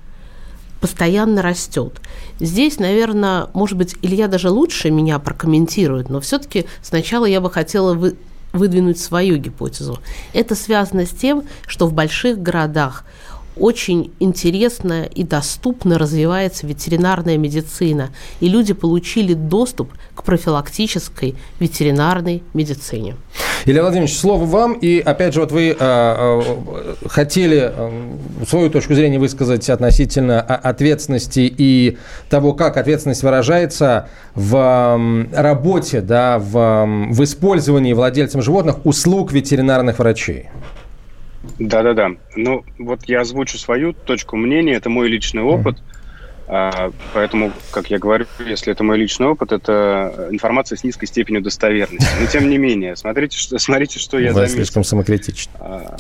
[0.80, 2.00] постоянно растет.
[2.40, 7.94] Здесь, наверное, может быть, Илья даже лучше меня прокомментирует, но все-таки сначала я бы хотела
[7.94, 8.16] вы,
[8.52, 9.98] выдвинуть свою гипотезу.
[10.32, 13.04] Это связано с тем, что в больших городах
[13.56, 18.10] очень интересно и доступно развивается ветеринарная медицина,
[18.40, 23.16] и люди получили доступ к профилактической ветеринарной медицине.
[23.66, 24.72] Илья Владимирович, слово вам.
[24.72, 27.90] И опять же, вот вы э, э, хотели э,
[28.48, 31.98] свою точку зрения высказать относительно ответственности и
[32.30, 40.48] того, как ответственность выражается в работе, да, в, в использовании владельцем животных услуг ветеринарных врачей.
[41.58, 42.12] Да-да-да.
[42.36, 45.78] Ну, вот я озвучу свою точку мнения, это мой личный опыт.
[46.52, 51.42] А, поэтому, как я говорю, если это мой личный опыт, это информация с низкой степенью
[51.42, 52.08] достоверности.
[52.20, 55.52] Но тем не менее, смотрите, что, смотрите, что я Вы слишком самокритичны.
[55.60, 55.96] А,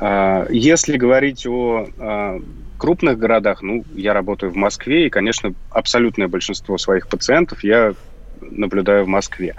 [0.00, 2.40] а, если говорить о
[2.78, 7.94] крупных городах, ну, я работаю в Москве, и, конечно, абсолютное большинство своих пациентов я
[8.40, 9.54] наблюдаю в Москве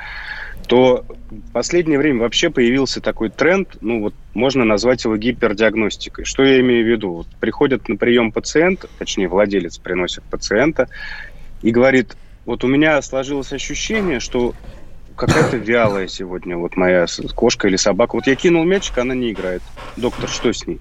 [0.67, 6.25] то в последнее время вообще появился такой тренд, ну вот можно назвать его гипердиагностикой.
[6.25, 7.11] Что я имею в виду?
[7.13, 10.89] Вот приходит на прием пациент, точнее владелец приносит пациента
[11.61, 14.53] и говорит, вот у меня сложилось ощущение, что
[15.15, 18.15] какая-то вялая сегодня вот моя кошка или собака.
[18.15, 19.63] Вот я кинул мячик, она не играет.
[19.95, 20.79] Доктор, что с ней?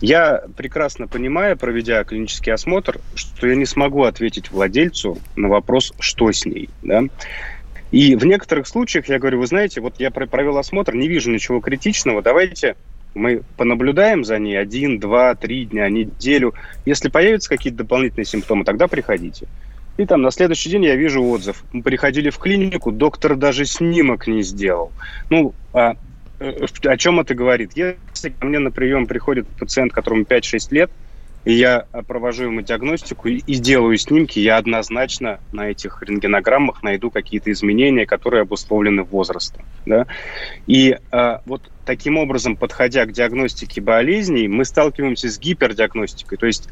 [0.00, 6.30] Я прекрасно понимаю, проведя клинический осмотр, что я не смогу ответить владельцу на вопрос, что
[6.30, 6.68] с ней.
[6.82, 7.04] Да?
[7.90, 11.60] И в некоторых случаях я говорю, вы знаете, вот я провел осмотр, не вижу ничего
[11.60, 12.76] критичного, давайте
[13.14, 16.54] мы понаблюдаем за ней один, два, три дня, неделю.
[16.84, 19.46] Если появятся какие-то дополнительные симптомы, тогда приходите.
[19.96, 21.64] И там на следующий день я вижу отзыв.
[21.72, 24.92] Мы приходили в клинику, доктор даже снимок не сделал.
[25.30, 25.94] Ну, а,
[26.38, 27.70] э, о чем это говорит?
[27.74, 30.90] Если ко мне на прием приходит пациент, которому 5-6 лет–
[31.46, 37.52] и я провожу ему диагностику и делаю снимки, я однозначно на этих рентгенограммах найду какие-то
[37.52, 39.64] изменения, которые обусловлены возрастом.
[39.86, 40.08] Да?
[40.66, 46.68] И а, вот таким образом, подходя к диагностике болезней, мы сталкиваемся с гипердиагностикой, то есть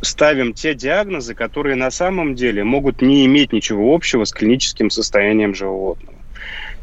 [0.00, 5.54] ставим те диагнозы, которые на самом деле могут не иметь ничего общего с клиническим состоянием
[5.54, 6.18] животного.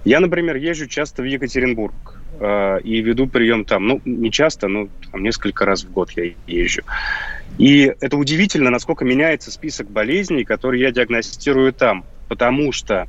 [0.05, 3.87] Я, например, езжу часто в Екатеринбург э, и веду прием там.
[3.87, 6.81] Ну, не часто, но там, несколько раз в год я езжу.
[7.57, 12.05] И это удивительно, насколько меняется список болезней, которые я диагностирую там.
[12.27, 13.07] Потому что,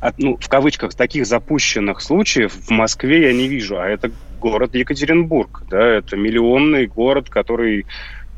[0.00, 3.78] от, ну, в кавычках, таких запущенных случаев в Москве я не вижу.
[3.78, 5.64] А это город Екатеринбург.
[5.68, 7.86] Да, это миллионный город, который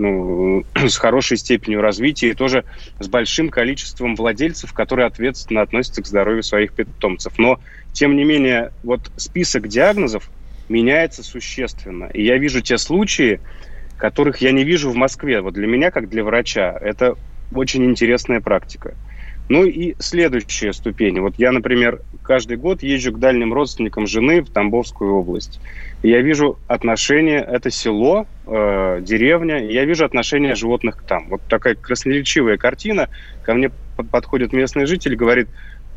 [0.01, 2.65] ну, с хорошей степенью развития и тоже
[2.99, 7.39] с большим количеством владельцев, которые ответственно относятся к здоровью своих питомцев.
[7.39, 7.61] Но
[7.93, 10.31] тем не менее, вот список диагнозов
[10.69, 12.07] меняется существенно.
[12.13, 13.41] И я вижу те случаи,
[13.99, 15.41] которых я не вижу в Москве.
[15.41, 17.17] Вот для меня, как для врача, это
[17.53, 18.95] очень интересная практика.
[19.51, 21.19] Ну и следующая ступень.
[21.19, 25.61] Вот я, например, каждый год езжу к дальним родственникам жены в Тамбовскую область.
[26.03, 31.29] И я вижу отношения, это село, э, деревня, я вижу отношения животных там.
[31.29, 33.09] Вот такая красноречивая картина.
[33.43, 33.73] Ко мне
[34.13, 35.49] подходит местный житель и говорит,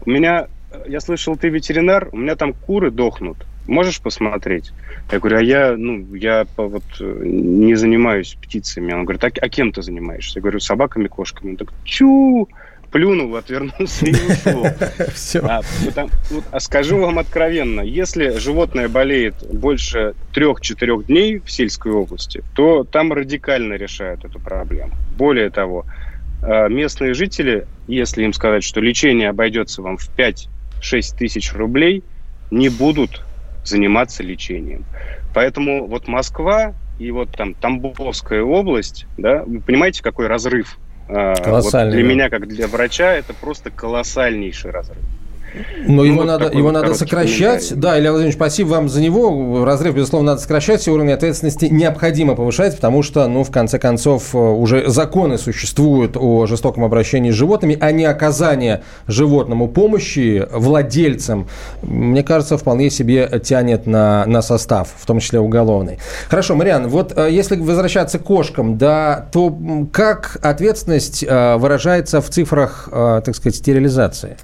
[0.03, 0.47] у меня
[0.87, 3.37] я слышал, ты ветеринар, у меня там куры дохнут.
[3.67, 4.71] Можешь посмотреть?
[5.11, 8.93] Я говорю, а я, ну, я вот не занимаюсь птицами.
[8.93, 10.39] Он говорит, а, а кем ты занимаешься?
[10.39, 11.51] Я говорю, собаками, кошками.
[11.51, 12.49] Он так, чу,
[12.93, 14.65] плюнул, отвернулся и ушел.
[15.13, 15.39] Все.
[15.39, 21.91] А, потому, вот, а скажу вам откровенно, если животное болеет больше трех-четырех дней в сельской
[21.91, 24.91] области, то там радикально решают эту проблему.
[25.17, 25.85] Более того,
[26.43, 30.49] а, местные жители, если им сказать, что лечение обойдется вам в 5
[30.83, 32.03] 6 тысяч рублей
[32.51, 33.23] не будут
[33.63, 34.85] заниматься лечением.
[35.33, 40.77] Поэтому вот Москва и вот там Тамбовская область, да, вы понимаете, какой разрыв?
[41.07, 41.95] Колоссальный.
[41.95, 45.03] Вот для меня, как для врача, это просто колоссальнейший разрыв.
[45.85, 47.73] Но ну, его вот надо, его надо сокращать.
[47.75, 49.63] Да, Илья Владимирович, спасибо вам за него.
[49.63, 54.33] Разрыв, безусловно, надо сокращать, и уровень ответственности необходимо повышать, потому что, ну, в конце концов,
[54.33, 61.47] э, уже законы существуют о жестоком обращении с животными, а не оказание животному помощи владельцам,
[61.81, 65.99] мне кажется, вполне себе тянет на, на состав, в том числе уголовный.
[66.29, 69.55] Хорошо, Мариан, вот э, если возвращаться к кошкам, да, то
[69.91, 74.37] как ответственность э, выражается в цифрах, так сказать, стерилизации?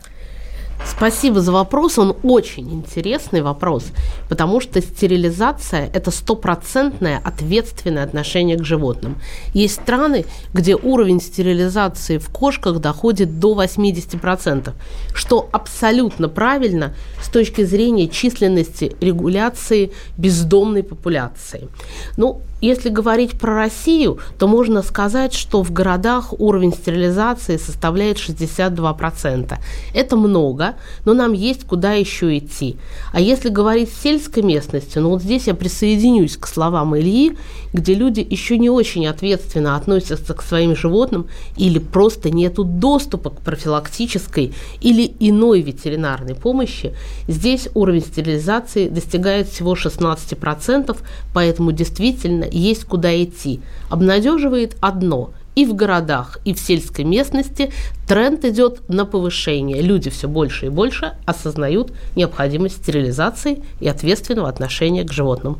[0.85, 3.85] Спасибо за вопрос, он очень интересный вопрос,
[4.27, 9.17] потому что стерилизация– это стопроцентное ответственное отношение к животным.
[9.53, 14.73] Есть страны, где уровень стерилизации в кошках доходит до 80%,
[15.13, 21.69] что абсолютно правильно с точки зрения численности регуляции бездомной популяции.
[22.17, 29.57] Ну, если говорить про Россию, то можно сказать, что в городах уровень стерилизации составляет 62%.
[29.93, 32.75] Это много, но нам есть куда еще идти.
[33.13, 37.37] А если говорить в сельской местности, ну вот здесь я присоединюсь к словам Ильи,
[37.73, 43.41] где люди еще не очень ответственно относятся к своим животным или просто нету доступа к
[43.41, 46.93] профилактической или иной ветеринарной помощи,
[47.27, 50.97] здесь уровень стерилизации достигает всего 16%,
[51.33, 53.61] поэтому действительно есть куда идти.
[53.89, 57.71] Обнадеживает одно– и в городах, и в сельской местности
[58.07, 59.81] тренд идет на повышение.
[59.81, 65.57] Люди все больше и больше осознают необходимость стерилизации и ответственного отношения к животным.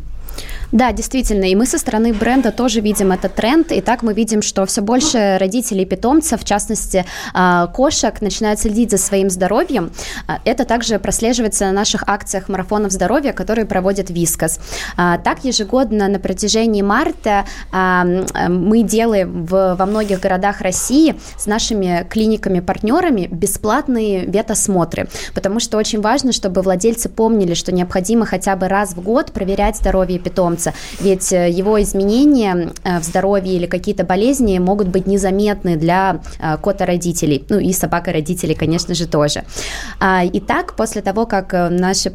[0.72, 4.42] Да, действительно, и мы со стороны бренда тоже видим этот тренд, и так мы видим,
[4.44, 9.92] что все больше родителей питомцев, в частности а, кошек, начинают следить за своим здоровьем.
[10.28, 14.60] А, это также прослеживается на наших акциях марафонов здоровья, которые проводит Вискас.
[14.96, 22.06] А, так ежегодно на протяжении марта мы делаем в, во многих городах России с нашими
[22.10, 28.94] клиниками-партнерами бесплатные ветосмотры, потому что очень важно, чтобы владельцы помнили, что необходимо хотя бы раз
[28.94, 34.60] в год проверять здоровье питомца, ведь э, его изменения э, в здоровье или какие-то болезни
[34.60, 39.44] могут быть незаметны для э, кота-родителей, ну и собака-родителей, конечно же, тоже.
[40.00, 42.12] А, итак, после того, как наши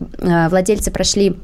[0.50, 1.36] владельцы прошли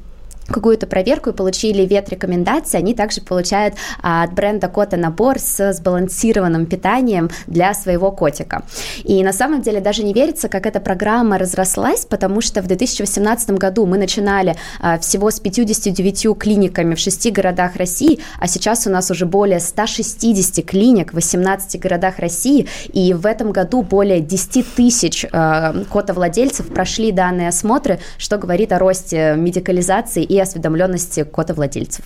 [0.51, 6.67] какую-то проверку и получили ветрекомендации, они также получают а, от бренда Кота набор с сбалансированным
[6.67, 8.63] питанием для своего котика.
[9.05, 13.51] И на самом деле даже не верится, как эта программа разрослась, потому что в 2018
[13.53, 18.91] году мы начинали а, всего с 59 клиниками в шести городах России, а сейчас у
[18.91, 24.75] нас уже более 160 клиник в 18 городах России, и в этом году более 10
[24.75, 32.05] тысяч а, котовладельцев прошли данные осмотры, что говорит о росте медикализации и осведомленности котовладельцев.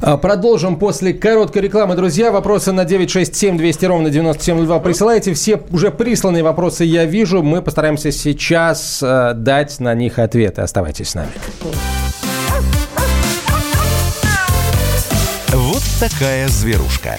[0.00, 1.94] А, продолжим после короткой рекламы.
[1.96, 5.34] Друзья, вопросы на 967 200 ровно 9702 присылайте.
[5.34, 7.42] Все уже присланные вопросы я вижу.
[7.42, 10.62] Мы постараемся сейчас э, дать на них ответы.
[10.62, 11.30] Оставайтесь с нами.
[15.52, 17.18] Вот такая зверушка.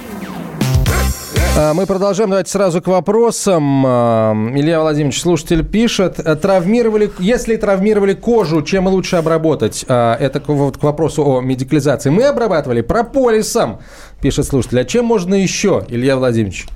[1.57, 2.29] А, мы продолжаем.
[2.29, 3.83] Давайте сразу к вопросам.
[3.85, 6.15] А, Илья Владимирович, слушатель пишет.
[6.41, 9.83] Травмировали, если травмировали кожу, чем лучше обработать?
[9.87, 12.09] А, это вот, к вопросу о медикализации.
[12.09, 13.81] Мы обрабатывали прополисом,
[14.21, 14.79] пишет слушатель.
[14.79, 16.67] А чем можно еще, Илья Владимирович?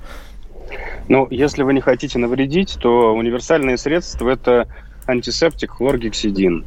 [1.08, 4.68] Ну, если вы не хотите навредить, то универсальные средства– это
[5.06, 6.66] антисептик хлоргексидин.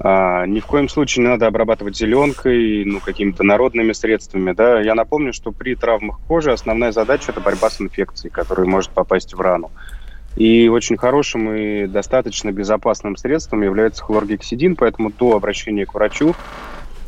[0.00, 4.52] А, ни в коем случае не надо обрабатывать зеленкой, ну, какими-то народными средствами.
[4.52, 4.80] Да?
[4.80, 9.34] Я напомню, что при травмах кожи основная задача– это борьба с инфекцией, которая может попасть
[9.34, 9.70] в рану.
[10.36, 16.34] И очень хорошим и достаточно безопасным средством является хлоргексидин, поэтому до обращения к врачу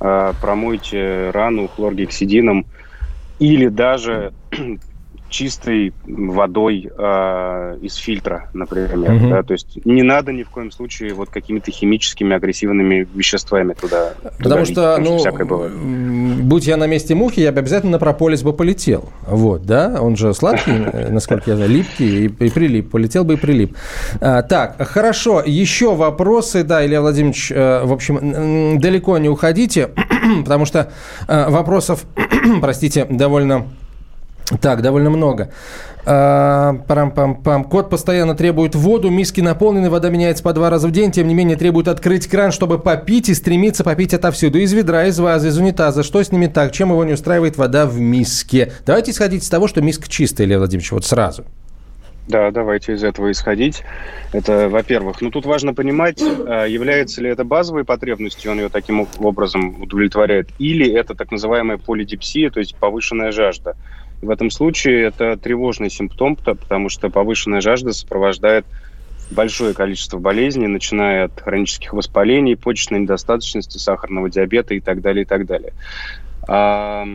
[0.01, 2.66] э, промойте рану хлоргексидином
[3.41, 4.32] или даже
[5.29, 9.16] чистой водой э, из фильтра, например.
[9.16, 9.29] Угу.
[9.29, 9.43] Да?
[9.43, 14.14] То есть не надо ни в коем случае вот какими-то химическими агрессивными веществами туда.
[14.39, 15.33] Потому туда что, лить, ну, что
[16.43, 19.09] будь я на месте мухи, я бы обязательно на прополис бы полетел.
[19.27, 19.99] Вот, да?
[20.01, 20.72] Он же сладкий,
[21.11, 22.91] насколько я знаю, липкий и, и прилип.
[22.91, 23.77] Полетел бы и прилип.
[24.20, 25.43] А, так, хорошо.
[25.45, 26.62] Еще вопросы.
[26.64, 29.91] Да, Илья Владимирович, э, в общем, далеко не уходите,
[30.45, 30.93] потому что
[31.27, 32.05] э, вопросов,
[32.61, 33.66] простите, довольно
[34.61, 35.51] так, довольно много.
[36.05, 37.64] А, парам-пам-пам.
[37.64, 41.34] Кот постоянно требует воду, миски наполнены, вода меняется по два раза в день, тем не
[41.34, 44.59] менее требует открыть кран, чтобы попить и стремится попить отовсюду.
[44.59, 46.05] Из ведра, из вазы, из унитаза.
[46.05, 46.70] Что с ними так?
[46.70, 48.72] Чем его не устраивает вода в миске?
[48.86, 51.44] Давайте исходить из того, что миска чистая, Илья Владимирович, вот сразу.
[52.28, 53.82] Да, давайте из этого исходить.
[54.32, 55.20] Это, во-первых.
[55.20, 60.49] Ну, тут важно понимать, а, является ли это базовой потребностью, он ее таким образом удовлетворяет,
[60.59, 63.76] или это так называемая полидипсия, то есть повышенная жажда.
[64.23, 68.67] В этом случае это тревожный симптом, потому что повышенная жажда сопровождает
[69.31, 75.27] большое количество болезней, начиная от хронических воспалений, почечной недостаточности, сахарного диабета и так далее, и
[75.27, 75.73] так далее.
[76.49, 77.07] А,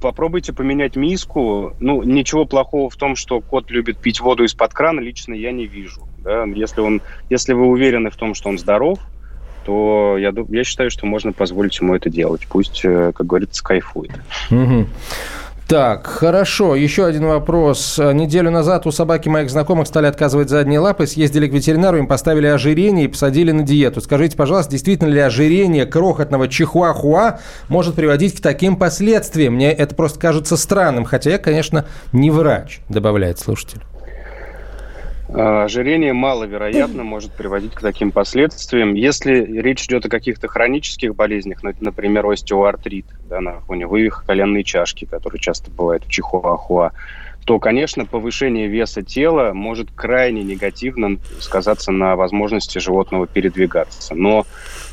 [0.00, 1.74] попробуйте поменять миску.
[1.78, 5.66] Ну, ничего плохого в том, что кот любит пить воду из-под крана, лично я не
[5.66, 6.02] вижу.
[6.18, 6.44] Да?
[6.44, 8.98] Если, он, если вы уверены в том, что он здоров,
[9.64, 12.46] то я, я считаю, что можно позволить ему это делать.
[12.48, 14.12] Пусть, э, как говорится, кайфует.
[14.50, 14.86] Угу.
[15.70, 16.74] Так, хорошо.
[16.74, 17.96] Еще один вопрос.
[17.96, 22.48] Неделю назад у собаки моих знакомых стали отказывать задние лапы, съездили к ветеринару, им поставили
[22.48, 24.00] ожирение и посадили на диету.
[24.00, 29.54] Скажите, пожалуйста, действительно ли ожирение крохотного чихуахуа может приводить к таким последствиям?
[29.54, 33.80] Мне это просто кажется странным, хотя я, конечно, не врач, добавляет слушатель.
[35.32, 38.94] А, ожирение маловероятно может приводить к таким последствиям.
[38.94, 45.04] Если речь идет о каких-то хронических болезнях, например, остеоартрит, да, на фоне вывиха коленной чашки,
[45.04, 46.92] который часто бывает в чихуахуа,
[47.44, 54.14] то, конечно, повышение веса тела может крайне негативно сказаться на возможности животного передвигаться.
[54.14, 54.44] Но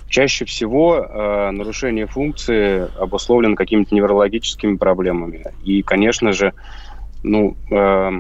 [0.08, 5.46] чаще всего э, нарушение функции обусловлено какими-то неврологическими проблемами.
[5.66, 6.54] И, конечно же,
[7.24, 8.12] ну, э,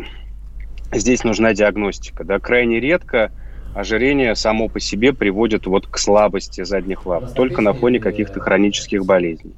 [0.92, 2.24] здесь нужна диагностика.
[2.24, 2.40] Да?
[2.40, 3.32] Крайне редко
[3.76, 9.06] ожирение само по себе приводит вот к слабости задних лап, только на фоне каких-то хронических
[9.06, 9.54] болезней.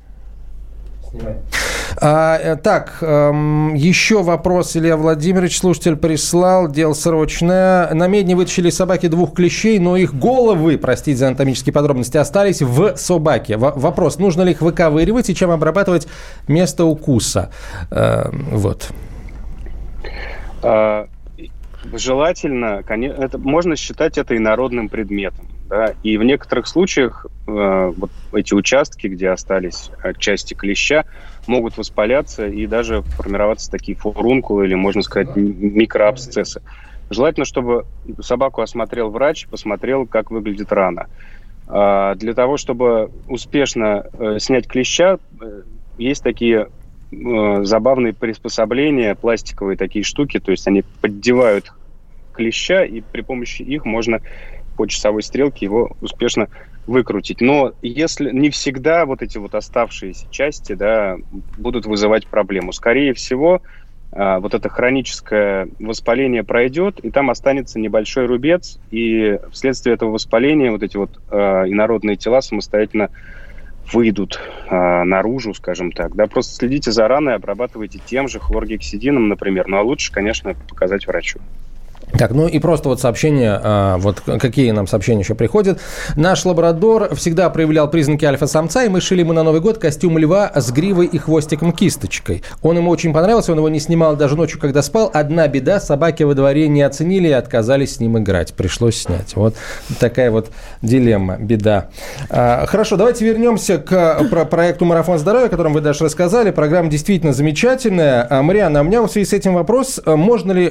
[2.01, 7.91] А, э, так, эм, еще вопрос Илья Владимирович, слушатель прислал, дело срочное.
[7.93, 12.95] На медне вытащили собаки двух клещей, но их головы, простите за анатомические подробности, остались в
[12.95, 13.57] собаке.
[13.57, 16.07] В- вопрос, нужно ли их выковыривать и чем обрабатывать
[16.47, 17.51] место укуса?
[17.89, 18.89] Э, вот.
[20.61, 21.07] А,
[21.93, 25.47] желательно, это, можно считать это инородным предметом.
[25.69, 25.93] Да?
[26.03, 31.05] И в некоторых случаях э, вот эти участки, где остались части клеща,
[31.47, 36.61] могут воспаляться и даже формироваться такие фурункулы или, можно сказать, микроабсцессы.
[37.09, 37.85] Желательно, чтобы
[38.21, 41.07] собаку осмотрел врач, посмотрел, как выглядит рана.
[41.67, 45.61] А для того, чтобы успешно э, снять клеща, э,
[45.97, 46.69] есть такие
[47.11, 51.71] э, забавные приспособления, пластиковые такие штуки, то есть они поддевают
[52.39, 54.21] клеща, и при помощи их можно
[54.77, 56.47] по часовой стрелке его успешно
[56.87, 57.41] выкрутить.
[57.41, 61.17] Но если не всегда вот эти вот оставшиеся части да,
[61.57, 62.71] будут вызывать проблему.
[62.71, 63.61] Скорее всего,
[64.13, 70.71] а, вот это хроническое воспаление пройдет, и там останется небольшой рубец, и вследствие этого воспаления
[70.71, 71.35] вот эти вот э,
[71.67, 73.09] инородные тела самостоятельно
[73.91, 76.15] выйдут э, наружу, скажем так.
[76.15, 79.67] Да, просто следите за раной, обрабатывайте тем же хлоргексидином, например.
[79.67, 81.39] Ну а лучше, конечно, показать врачу.
[82.17, 85.79] Так, ну и просто вот сообщение, а, вот какие нам сообщения еще приходят.
[86.15, 90.51] Наш лабрадор всегда проявлял признаки альфа-самца, и мы шили ему на Новый год костюм льва
[90.53, 92.43] с гривой и хвостиком-кисточкой.
[92.63, 95.11] Он ему очень понравился, он его не снимал даже ночью, когда спал.
[95.13, 98.53] Одна беда, собаки во дворе не оценили и отказались с ним играть.
[98.53, 99.35] Пришлось снять.
[99.35, 99.55] Вот
[99.99, 100.49] такая вот
[100.81, 101.89] дилемма, беда.
[102.29, 106.51] А, хорошо, давайте вернемся к про проекту «Марафон здоровья», о котором вы даже рассказали.
[106.51, 108.25] Программа действительно замечательная.
[108.29, 110.01] А, Марианна, у меня в связи с этим вопрос.
[110.05, 110.69] Можно ли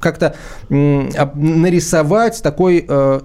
[0.00, 0.34] как-то
[0.72, 3.20] нарисовать такой э,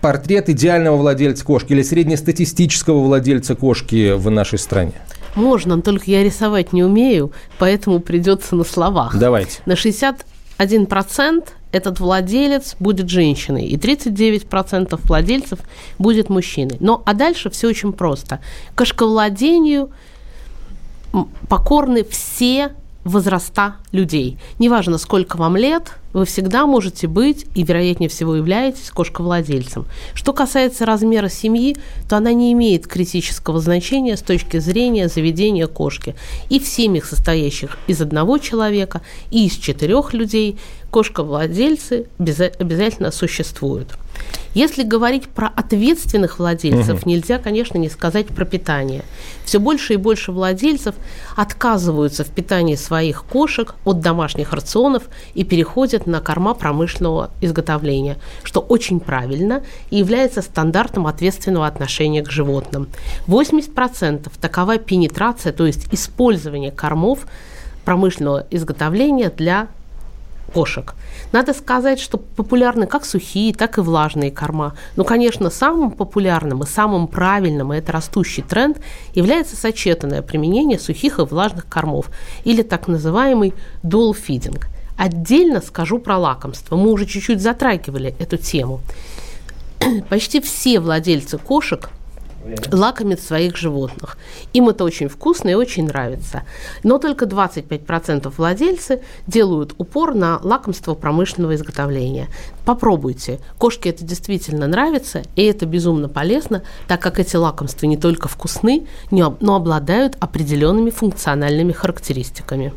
[0.00, 4.92] портрет идеального владельца кошки или среднестатистического владельца кошки в нашей стране?
[5.36, 9.16] Можно, только я рисовать не умею, поэтому придется на словах.
[9.16, 9.60] Давайте.
[9.66, 15.60] На 61% этот владелец будет женщиной, и 39% владельцев
[15.98, 16.78] будет мужчиной.
[16.80, 18.40] Но а дальше все очень просто.
[18.74, 19.90] Кошковладению
[21.48, 22.72] покорны все
[23.04, 24.38] возраста людей.
[24.58, 29.86] Неважно, сколько вам лет, вы всегда можете быть и, вероятнее всего, являетесь кошковладельцем.
[30.14, 31.76] Что касается размера семьи,
[32.08, 36.14] то она не имеет критического значения с точки зрения заведения кошки.
[36.48, 40.58] И в семьях, состоящих из одного человека и из четырех людей,
[40.90, 43.96] кошковладельцы обязательно существуют.
[44.54, 47.10] Если говорить про ответственных владельцев, угу.
[47.10, 49.04] нельзя, конечно, не сказать про питание.
[49.44, 50.94] Все больше и больше владельцев
[51.36, 58.60] отказываются в питании своих кошек от домашних рационов и переходят на корма промышленного изготовления, что
[58.60, 62.88] очень правильно и является стандартом ответственного отношения к животным.
[63.28, 67.26] 80% такова пенетрация, то есть использование кормов
[67.84, 69.68] промышленного изготовления для
[70.52, 70.94] кошек.
[71.32, 74.74] Надо сказать, что популярны как сухие, так и влажные корма.
[74.96, 78.80] Но, конечно, самым популярным и самым правильным, и это растущий тренд,
[79.14, 82.10] является сочетанное применение сухих и влажных кормов,
[82.44, 84.62] или так называемый dual feeding.
[84.96, 86.76] Отдельно скажу про лакомство.
[86.76, 88.80] Мы уже чуть-чуть затрагивали эту тему.
[90.10, 91.90] Почти все владельцы кошек
[92.72, 94.16] лакомит своих животных.
[94.52, 96.42] Им это очень вкусно и очень нравится.
[96.82, 102.28] Но только 25% владельцы делают упор на лакомство промышленного изготовления.
[102.64, 103.38] Попробуйте.
[103.58, 108.86] Кошке это действительно нравится, и это безумно полезно, так как эти лакомства не только вкусны,
[109.10, 112.72] но обладают определенными функциональными характеристиками.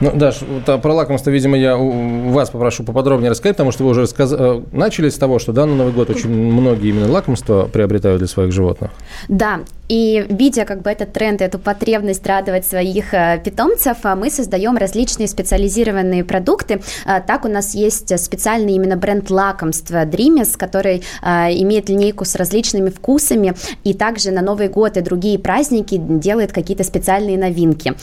[0.00, 3.84] Ну, Даш, вот, а про лакомство, видимо, я у вас попрошу поподробнее рассказать, потому что
[3.84, 4.32] вы уже рассказ...
[4.32, 8.28] Э, начали с того, что да, на Новый год очень многие именно лакомства приобретают для
[8.28, 8.90] своих животных.
[9.28, 14.30] Да, и видя как бы этот тренд, эту потребность радовать своих э, питомцев, а мы
[14.30, 16.82] создаем различные специализированные продукты.
[17.06, 22.90] А, так у нас есть специальный именно бренд лакомства Dreamies, который имеет линейку с различными
[22.90, 27.94] вкусами и также на Новый год и другие праздники делает какие-то специальные новинки.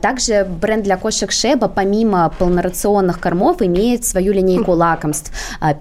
[0.00, 5.32] Также бренд для кошек Шеба помимо полнорационных кормов имеет свою линейку лакомств.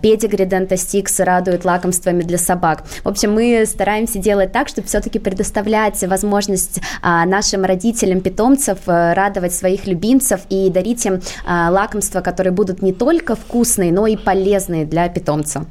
[0.02, 2.84] Педигри Дентастикс радует лакомствами для собак.
[3.04, 8.80] В общем, мы стараемся делать так, чтобы все-таки предоставить предоставлять возможность а, нашим родителям питомцев
[8.88, 14.08] э, радовать своих любимцев и дарить им а, лакомства, которые будут не только вкусные, но
[14.08, 15.66] и полезные для питомца.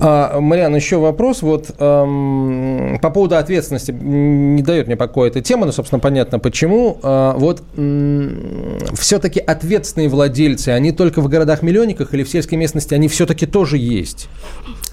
[0.00, 1.42] А, Мариан, еще вопрос.
[1.42, 6.98] Вот эм, по поводу ответственности не дает мне покоя эта тема, но, собственно, понятно почему.
[7.02, 8.30] Э, вот э,
[8.94, 14.28] все-таки ответственные владельцы, они только в городах-миллионниках или в сельской местности, они все-таки тоже есть?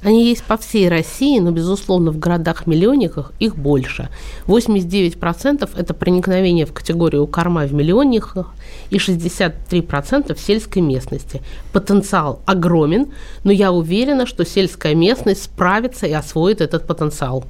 [0.04, 4.10] Они есть по всей России, но, безусловно, в городах-миллионниках их больше.
[4.47, 8.54] 89%– это проникновение в категорию корма в миллионниках
[8.89, 11.41] и 63% в сельской местности.
[11.72, 13.12] Потенциал огромен,
[13.43, 17.45] но я уверена, что сельская местность справится и освоит этот потенциал.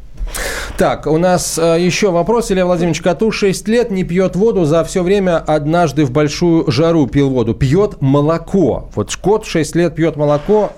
[0.78, 2.52] Так, у нас э, еще вопрос.
[2.52, 7.08] Илья Владимирович, коту 6 лет, не пьет воду, за все время однажды в большую жару
[7.08, 7.54] пил воду.
[7.54, 8.90] Пьет молоко.
[8.96, 10.74] Вот кот 6 лет пьет молоко.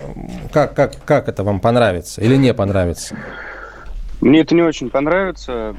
[0.51, 3.15] Как, как, как это вам понравится или не понравится?
[4.21, 5.75] Мне это не очень понравится.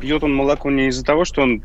[0.00, 1.62] Пьет он молоко не из-за того, что он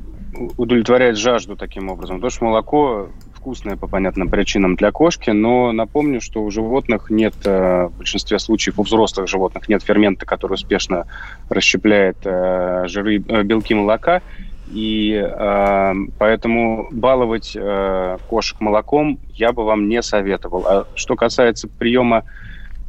[0.58, 3.08] удовлетворяет жажду таким образом, потому что молоко
[3.45, 8.39] вкусное по понятным причинам для кошки, но напомню, что у животных нет, э, в большинстве
[8.39, 11.05] случаев у взрослых животных нет фермента, который успешно
[11.47, 14.23] расщепляет э, жиры, э, белки молока,
[14.67, 15.23] и
[16.17, 17.55] поэтому баловать
[18.27, 20.65] кошек молоком я бы вам не советовал.
[20.65, 22.23] А что касается приема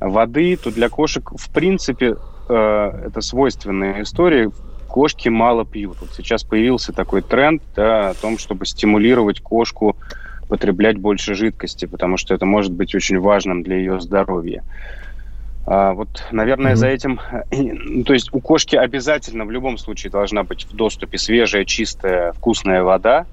[0.01, 2.17] воды, то для кошек в принципе
[2.49, 4.51] это свойственная история
[4.89, 5.99] кошки мало пьют.
[6.01, 9.97] Вот сейчас появился такой тренд да, о том, чтобы стимулировать кошку
[10.49, 14.63] потреблять больше жидкости, потому что это может быть очень важным для ее здоровья.
[15.67, 16.77] А, вот, наверное, mm-hmm.
[16.77, 17.21] за этим...
[17.51, 22.33] Ну, то есть у кошки обязательно в любом случае должна быть в доступе свежая, чистая,
[22.33, 23.27] вкусная вода,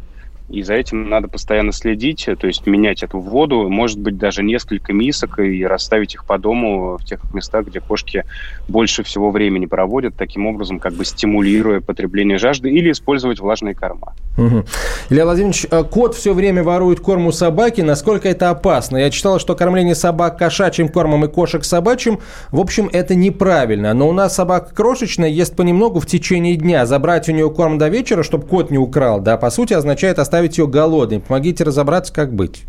[0.49, 4.93] и за этим надо постоянно следить, то есть менять эту воду, может быть, даже несколько
[4.93, 8.25] мисок и расставить их по дому в тех местах, где кошки
[8.67, 14.13] больше всего времени проводят, таким образом как бы стимулируя потребление жажды или использовать влажные корма.
[14.37, 14.65] Угу.
[15.09, 17.81] Илья Владимирович, э, кот все время ворует корм у собаки.
[17.81, 18.97] Насколько это опасно?
[18.97, 22.19] Я читал, что кормление собак кошачьим кормом и кошек собачьим,
[22.51, 23.93] в общем, это неправильно.
[23.93, 26.85] Но у нас собака крошечная, ест понемногу в течение дня.
[26.85, 30.32] Забрать у нее корм до вечера, чтобы кот не украл, да, по сути, означает оставить
[30.33, 31.19] оставить ее голодной?
[31.19, 32.63] Помогите разобраться, как быть.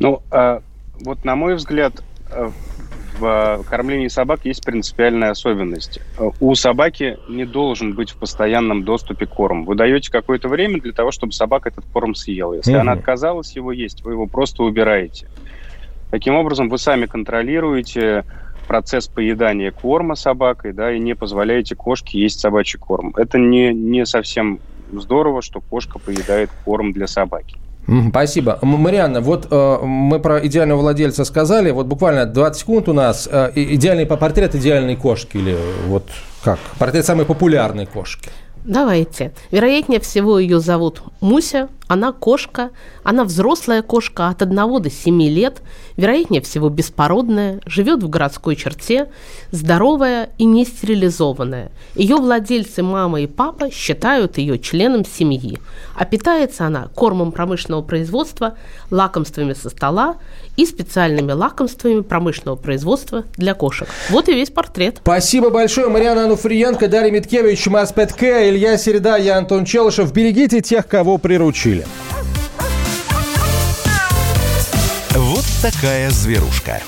[0.00, 0.60] Ну, а,
[1.04, 2.50] вот на мой взгляд, э,
[3.20, 6.00] в кормлении собак есть принципиальная особенность.
[6.40, 9.64] У собаки не должен быть в постоянном доступе корм.
[9.64, 12.54] Вы даете какое-то время для того, чтобы собака этот корм съела.
[12.54, 12.80] Если угу.
[12.80, 15.28] она отказалась его есть, вы его просто убираете.
[16.10, 18.24] Таким образом, вы сами контролируете
[18.66, 23.14] процесс поедания корма собакой, да, и не позволяете кошке есть собачий корм.
[23.16, 24.58] Это не, не совсем
[25.00, 27.56] здорово, что кошка поедает корм для собаки.
[28.08, 28.58] Спасибо.
[28.62, 31.70] Марианна, вот э, мы про идеального владельца сказали.
[31.70, 33.28] Вот буквально 20 секунд у нас.
[33.30, 36.08] Э, идеальный портрет идеальной кошки или вот
[36.42, 36.58] как?
[36.78, 38.30] Портрет самой популярной кошки.
[38.64, 39.32] Давайте.
[39.50, 42.70] Вероятнее всего ее зовут Муся, она кошка,
[43.02, 45.62] она взрослая кошка от 1 до 7 лет,
[45.96, 49.10] вероятнее всего беспородная, живет в городской черте,
[49.50, 51.70] здоровая и не стерилизованная.
[51.94, 55.58] Ее владельцы мама и папа считают ее членом семьи,
[55.96, 58.56] а питается она кормом промышленного производства,
[58.90, 60.16] лакомствами со стола
[60.56, 63.88] и специальными лакомствами промышленного производства для кошек.
[64.10, 64.98] Вот и весь портрет.
[65.00, 65.88] Спасибо большое.
[65.88, 70.12] Мариана Ануфриенко, Дарья Миткевич, Маспетке, Илья Середа, я Антон Челышев.
[70.12, 71.83] Берегите тех, кого приручили.
[75.10, 76.80] Вот такая зверушка.